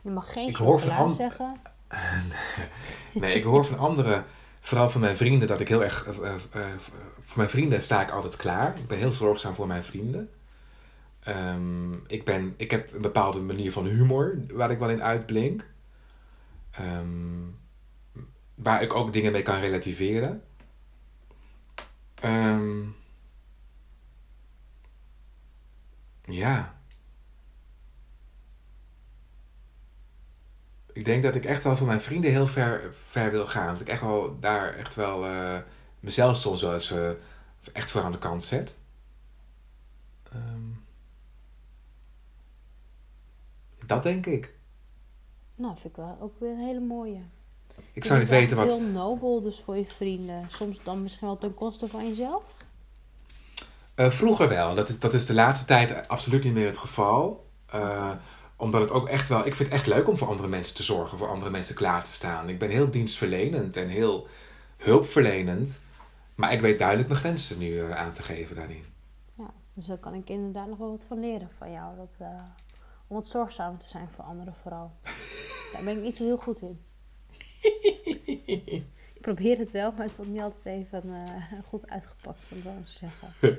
Je 0.02 0.10
mag 0.10 0.32
geen 0.32 0.48
Ik 0.48 0.56
hoor 0.56 0.80
van 0.80 1.10
zeggen. 1.10 1.54
Nee, 3.12 3.34
ik 3.34 3.44
hoor 3.44 3.64
van 3.64 3.78
anderen, 3.78 4.24
vooral 4.70 4.90
van 4.90 5.00
mijn 5.00 5.16
vrienden, 5.16 5.48
dat 5.48 5.60
ik 5.60 5.68
heel 5.68 5.84
erg. 5.84 6.06
eh, 6.06 6.34
eh, 6.34 6.34
eh, 6.52 6.78
voor 7.24 7.36
mijn 7.36 7.50
vrienden 7.50 7.82
sta 7.82 8.02
ik 8.02 8.10
altijd 8.10 8.36
klaar. 8.36 8.78
Ik 8.78 8.86
ben 8.86 8.98
heel 8.98 9.12
zorgzaam 9.12 9.54
voor 9.54 9.66
mijn 9.66 9.84
vrienden. 9.84 10.30
Ehm, 11.20 11.94
ik, 12.06 12.24
ben, 12.24 12.54
ik 12.56 12.70
heb 12.70 12.92
een 12.92 13.02
bepaalde 13.02 13.40
manier 13.40 13.72
van 13.72 13.86
humor 13.86 14.38
waar 14.52 14.70
ik 14.70 14.78
wel 14.78 14.90
in 14.90 15.02
uitblink. 15.02 15.70
Ehm, 16.70 17.48
waar 18.54 18.82
ik 18.82 18.94
ook 18.94 19.12
dingen 19.12 19.32
mee 19.32 19.42
kan 19.42 19.60
relativeren. 19.60 20.42
Ehm, 22.14 22.82
ja. 26.22 26.79
Ik 31.00 31.06
denk 31.06 31.22
dat 31.22 31.34
ik 31.34 31.44
echt 31.44 31.62
wel 31.62 31.76
voor 31.76 31.86
mijn 31.86 32.00
vrienden 32.00 32.30
heel 32.30 32.46
ver, 32.46 32.94
ver 33.06 33.30
wil 33.30 33.46
gaan. 33.46 33.72
Dat 33.72 33.80
ik 33.80 33.88
echt 33.88 34.00
wel 34.00 34.36
daar 34.40 34.74
echt 34.74 34.94
wel 34.94 35.26
eh, 35.26 35.58
mezelf 36.00 36.36
soms 36.36 36.60
wel 36.60 36.72
eens 36.72 36.90
eh, 36.90 37.10
echt 37.72 37.90
voor 37.90 38.02
aan 38.02 38.12
de 38.12 38.18
kant 38.18 38.44
zet. 38.44 38.76
Ehm, 40.32 40.68
dat 43.86 44.02
denk 44.02 44.26
ik. 44.26 44.54
Nou, 45.54 45.74
vind 45.74 45.84
ik 45.84 45.96
wel 45.96 46.16
ook 46.20 46.40
weer 46.40 46.50
een 46.50 46.66
hele 46.66 46.80
mooie. 46.80 47.20
Ik 47.92 48.04
zou 48.04 48.18
niet 48.18 48.28
weten 48.28 48.56
wat. 48.56 48.66
Heel 48.66 48.80
nobel 48.80 49.42
dus 49.42 49.60
voor 49.60 49.76
je 49.76 49.84
vrienden. 49.84 50.46
Soms 50.48 50.80
dan 50.82 51.02
misschien 51.02 51.26
wel 51.26 51.38
ten 51.38 51.54
koste 51.54 51.88
van 51.88 52.08
jezelf. 52.08 52.42
Eh, 53.94 54.10
vroeger 54.10 54.48
wel. 54.48 54.74
Dat 54.74 54.88
is, 54.88 54.98
dat 54.98 55.14
is 55.14 55.26
de 55.26 55.34
laatste 55.34 55.66
tijd 55.66 56.08
absoluut 56.08 56.44
niet 56.44 56.54
meer 56.54 56.66
het 56.66 56.78
geval. 56.78 57.48
Omdat 58.60 58.80
het 58.80 58.90
ook 58.90 59.08
echt 59.08 59.28
wel... 59.28 59.46
Ik 59.46 59.54
vind 59.54 59.68
het 59.68 59.78
echt 59.78 59.86
leuk 59.86 60.08
om 60.08 60.16
voor 60.16 60.28
andere 60.28 60.48
mensen 60.48 60.74
te 60.74 60.82
zorgen. 60.82 61.18
Voor 61.18 61.28
andere 61.28 61.50
mensen 61.50 61.74
klaar 61.74 62.02
te 62.02 62.12
staan. 62.12 62.48
Ik 62.48 62.58
ben 62.58 62.70
heel 62.70 62.90
dienstverlenend 62.90 63.76
en 63.76 63.88
heel 63.88 64.26
hulpverlenend. 64.76 65.80
Maar 66.34 66.52
ik 66.52 66.60
weet 66.60 66.78
duidelijk 66.78 67.08
mijn 67.08 67.20
grenzen 67.20 67.58
nu 67.58 67.80
eh, 67.80 67.96
aan 67.96 68.12
te 68.12 68.22
geven 68.22 68.56
daarin. 68.56 68.84
Ja, 69.34 69.50
dus 69.74 69.86
daar 69.86 69.98
kan 69.98 70.14
ik 70.14 70.28
inderdaad 70.28 70.68
nog 70.68 70.78
wel 70.78 70.90
wat 70.90 71.04
van 71.08 71.20
leren 71.20 71.50
van 71.58 71.72
jou. 71.72 71.96
Dat, 71.96 72.14
eh, 72.18 72.42
om 73.06 73.16
wat 73.16 73.26
zorgzamer 73.26 73.78
te 73.78 73.88
zijn 73.88 74.08
voor 74.14 74.24
anderen 74.24 74.54
vooral. 74.62 74.92
Daar 75.72 75.84
ben 75.84 75.96
ik 75.96 76.02
niet 76.02 76.16
zo 76.16 76.24
heel 76.24 76.36
goed 76.36 76.62
in. 76.62 76.80
ik 79.14 79.20
probeer 79.20 79.58
het 79.58 79.70
wel, 79.70 79.92
maar 79.92 80.06
het 80.06 80.16
wordt 80.16 80.30
niet 80.30 80.40
altijd 80.40 80.64
even 80.64 81.02
eh, 81.26 81.58
goed 81.68 81.90
uitgepakt, 81.90 82.52
om 82.52 82.62
zo 82.62 82.70
te 82.84 82.90
zeggen. 82.98 83.58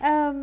Ehm, 0.00 0.36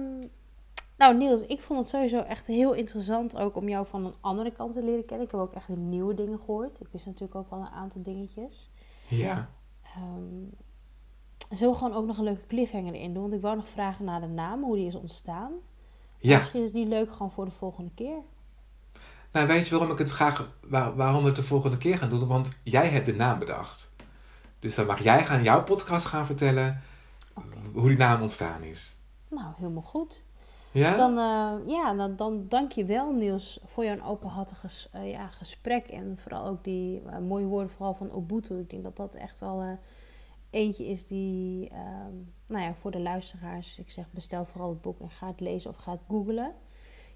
nou 0.99 1.17
Niels, 1.17 1.41
ik 1.45 1.62
vond 1.62 1.79
het 1.79 1.89
sowieso 1.89 2.19
echt 2.21 2.45
heel 2.47 2.73
interessant 2.73 3.38
ook 3.38 3.55
om 3.55 3.69
jou 3.69 3.85
van 3.88 4.05
een 4.05 4.13
andere 4.19 4.51
kant 4.51 4.73
te 4.73 4.83
leren 4.83 5.05
kennen. 5.05 5.25
Ik 5.25 5.31
heb 5.31 5.41
ook 5.41 5.53
echt 5.53 5.67
weer 5.67 5.77
nieuwe 5.77 6.13
dingen 6.13 6.39
gehoord. 6.39 6.79
Ik 6.79 6.88
wist 6.91 7.05
natuurlijk 7.05 7.35
ook 7.35 7.49
al 7.49 7.59
een 7.59 7.67
aantal 7.67 8.01
dingetjes. 8.03 8.69
Ja. 9.07 9.49
Zullen 11.49 11.73
we 11.73 11.77
gewoon 11.79 11.93
ook 11.93 12.05
nog 12.05 12.17
een 12.17 12.23
leuke 12.23 12.47
cliffhanger 12.47 12.93
in 12.93 13.13
doen? 13.13 13.21
Want 13.21 13.33
ik 13.33 13.41
wou 13.41 13.55
nog 13.55 13.69
vragen 13.69 14.05
naar 14.05 14.21
de 14.21 14.27
naam, 14.27 14.63
hoe 14.63 14.75
die 14.75 14.88
is 14.88 14.95
ontstaan. 14.95 15.51
Ja. 16.17 16.38
Misschien 16.38 16.63
is 16.63 16.71
die 16.71 16.88
leuk 16.88 17.12
gewoon 17.12 17.31
voor 17.31 17.45
de 17.45 17.51
volgende 17.51 17.91
keer. 17.95 18.17
Nou, 19.31 19.47
weet 19.47 19.67
je 19.67 19.75
waarom 19.75 19.91
ik 19.93 19.97
het 19.99 20.09
graag... 20.09 20.51
waar- 20.67 20.95
waarom 20.95 21.21
we 21.21 21.27
het 21.27 21.35
de 21.35 21.43
volgende 21.43 21.77
keer 21.77 21.97
gaan 21.97 22.09
doen? 22.09 22.27
Want 22.27 22.49
jij 22.63 22.88
hebt 22.88 23.05
de 23.05 23.15
naam 23.15 23.39
bedacht. 23.39 23.91
Dus 24.59 24.75
dan 24.75 24.85
mag 24.85 25.03
jij 25.03 25.25
gaan 25.25 25.43
jouw 25.43 25.63
podcast 25.63 26.05
gaan 26.05 26.25
vertellen... 26.25 26.81
Hoe 27.73 27.88
die 27.88 27.97
naam 27.97 28.21
ontstaan 28.21 28.63
is. 28.63 28.97
Nou, 29.27 29.47
helemaal 29.57 29.81
goed. 29.81 30.25
Ja? 30.71 30.95
Dan, 30.95 31.12
eh, 31.12 31.67
ja, 31.73 31.93
dan, 31.93 32.15
dan 32.15 32.45
dank 32.47 32.71
je 32.71 32.86
wel 32.86 33.12
Niels 33.12 33.60
voor 33.65 33.84
jouw 33.84 34.05
openhartige 34.05 34.60
ges- 34.60 34.89
eh, 34.91 35.12
ja, 35.12 35.27
gesprek. 35.27 35.88
En 35.88 36.17
vooral 36.17 36.45
ook 36.45 36.63
die 36.63 37.01
eh, 37.01 37.19
mooie 37.19 37.45
woorden 37.45 37.69
vooral 37.69 37.93
van 37.93 38.12
Ubuntu. 38.17 38.60
Ik 38.60 38.69
denk 38.69 38.84
dat 38.84 38.95
dat 38.95 39.15
echt 39.15 39.39
wel 39.39 39.77
eentje 40.49 40.88
is 40.88 41.05
die, 41.05 41.69
ehm, 41.69 42.13
nou 42.47 42.63
ja, 42.63 42.73
voor 42.73 42.91
de 42.91 42.99
luisteraars. 42.99 43.77
Ik 43.77 43.91
zeg 43.91 44.12
bestel 44.12 44.45
vooral 44.45 44.69
het 44.69 44.82
boek 44.82 44.99
en 44.99 45.10
ga 45.10 45.27
het 45.27 45.39
lezen 45.39 45.69
of 45.69 45.75
ga 45.75 45.91
het 45.91 46.01
googlen. 46.08 46.53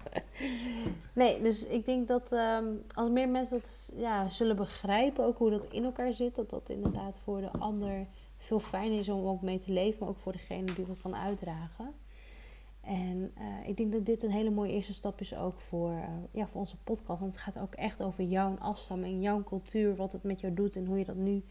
Nee, 1.13 1.43
dus 1.43 1.67
ik 1.67 1.85
denk 1.85 2.09
dat 2.09 2.33
ehm, 2.33 2.65
als 2.95 3.09
meer 3.09 3.29
mensen 3.29 3.61
dat 3.61 3.93
ja, 3.97 4.29
zullen 4.29 4.57
begrijpen, 4.57 5.25
ook 5.25 5.39
hoe 5.39 5.51
dat 5.51 5.67
in 5.71 5.85
elkaar 5.85 6.13
zit, 6.13 6.35
dat 6.35 6.51
dat 6.51 6.71
inderdaad 6.71 7.19
voor 7.25 7.41
de 7.41 7.51
ander 7.51 8.07
veel 8.37 8.61
fijner 8.61 8.99
is 8.99 9.09
om 9.09 9.27
ook 9.27 9.43
mee 9.43 9.59
te 9.59 9.73
leven, 9.73 9.99
maar 10.01 10.09
ook 10.09 10.19
voor 10.19 10.33
degene 10.33 10.73
die 10.75 10.87
dat 10.87 11.01
kan 11.03 11.17
uitdragen. 11.17 11.95
En 12.81 13.33
eh, 13.35 13.69
ik 13.69 13.77
denk 13.77 13.93
dat 13.93 14.07
dit 14.07 14.23
een 14.23 14.31
hele 14.31 14.51
mooie 14.51 14.73
eerste 14.73 14.95
stap 14.95 15.21
is 15.21 15.37
ook 15.37 15.61
voor, 15.61 15.91
eh, 15.91 16.09
ja, 16.31 16.47
voor 16.47 16.61
onze 16.61 16.77
podcast. 16.77 17.21
Want 17.21 17.35
het 17.35 17.43
gaat 17.43 17.59
ook 17.59 17.75
echt 17.75 18.03
over 18.03 18.25
jouw 18.25 18.57
afstamming, 18.59 19.23
jouw 19.23 19.43
cultuur, 19.43 19.97
wat 19.97 20.13
het 20.13 20.23
met 20.23 20.41
jou 20.41 20.55
doet 20.55 20.77
en 20.77 20.87
hoe 20.87 20.99
je 20.99 21.05
dat 21.05 21.17
nu 21.17 21.45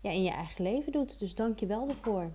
ja, 0.00 0.10
in 0.10 0.22
je 0.22 0.30
eigen 0.30 0.64
leven 0.64 0.92
doet. 0.92 1.18
Dus 1.18 1.34
dank 1.34 1.58
je 1.58 1.66
wel 1.66 1.86
daarvoor. 1.86 2.30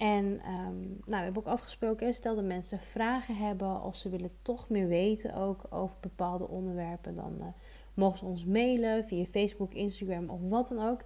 En 0.00 0.40
ehm, 0.44 0.80
nou, 0.80 0.98
we 1.04 1.16
hebben 1.16 1.42
ook 1.42 1.52
afgesproken, 1.52 2.14
stel 2.14 2.34
dat 2.34 2.44
mensen 2.44 2.80
vragen 2.80 3.36
hebben 3.36 3.82
of 3.82 3.96
ze 3.96 4.08
willen 4.08 4.30
toch 4.42 4.68
meer 4.68 4.88
weten 4.88 5.34
ook 5.34 5.66
over 5.70 5.96
bepaalde 6.00 6.48
onderwerpen, 6.48 7.14
dan 7.14 7.36
uh, 7.38 7.46
mogen 7.94 8.18
ze 8.18 8.24
ons 8.24 8.44
mailen 8.44 9.04
via 9.04 9.24
Facebook, 9.24 9.74
Instagram 9.74 10.30
of 10.30 10.40
wat 10.48 10.68
dan 10.68 10.88
ook. 10.88 11.00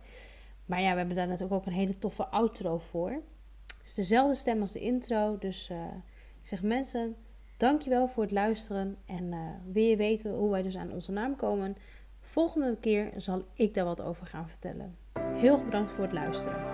Maar 0.66 0.80
ja, 0.80 0.90
we 0.90 0.96
hebben 0.96 1.16
daar 1.16 1.26
natuurlijk 1.26 1.54
ook 1.54 1.66
een 1.66 1.72
hele 1.72 1.98
toffe 1.98 2.26
outro 2.26 2.78
voor. 2.78 3.10
Het 3.78 3.86
is 3.86 3.94
dezelfde 3.94 4.34
stem 4.34 4.60
als 4.60 4.72
de 4.72 4.80
intro, 4.80 5.38
dus 5.38 5.70
uh, 5.70 5.76
ik 6.40 6.46
zeg 6.46 6.62
mensen, 6.62 7.16
dankjewel 7.56 8.08
voor 8.08 8.22
het 8.22 8.32
luisteren. 8.32 8.96
En 9.06 9.24
uh, 9.24 9.38
wil 9.72 9.84
je 9.84 9.96
weten 9.96 10.34
hoe 10.34 10.50
wij 10.50 10.62
dus 10.62 10.76
aan 10.76 10.92
onze 10.92 11.12
naam 11.12 11.36
komen? 11.36 11.76
Volgende 12.20 12.76
keer 12.80 13.12
zal 13.16 13.44
ik 13.54 13.74
daar 13.74 13.84
wat 13.84 14.02
over 14.02 14.26
gaan 14.26 14.48
vertellen. 14.48 14.96
Heel 15.18 15.52
erg 15.52 15.64
bedankt 15.64 15.92
voor 15.92 16.04
het 16.04 16.12
luisteren. 16.12 16.73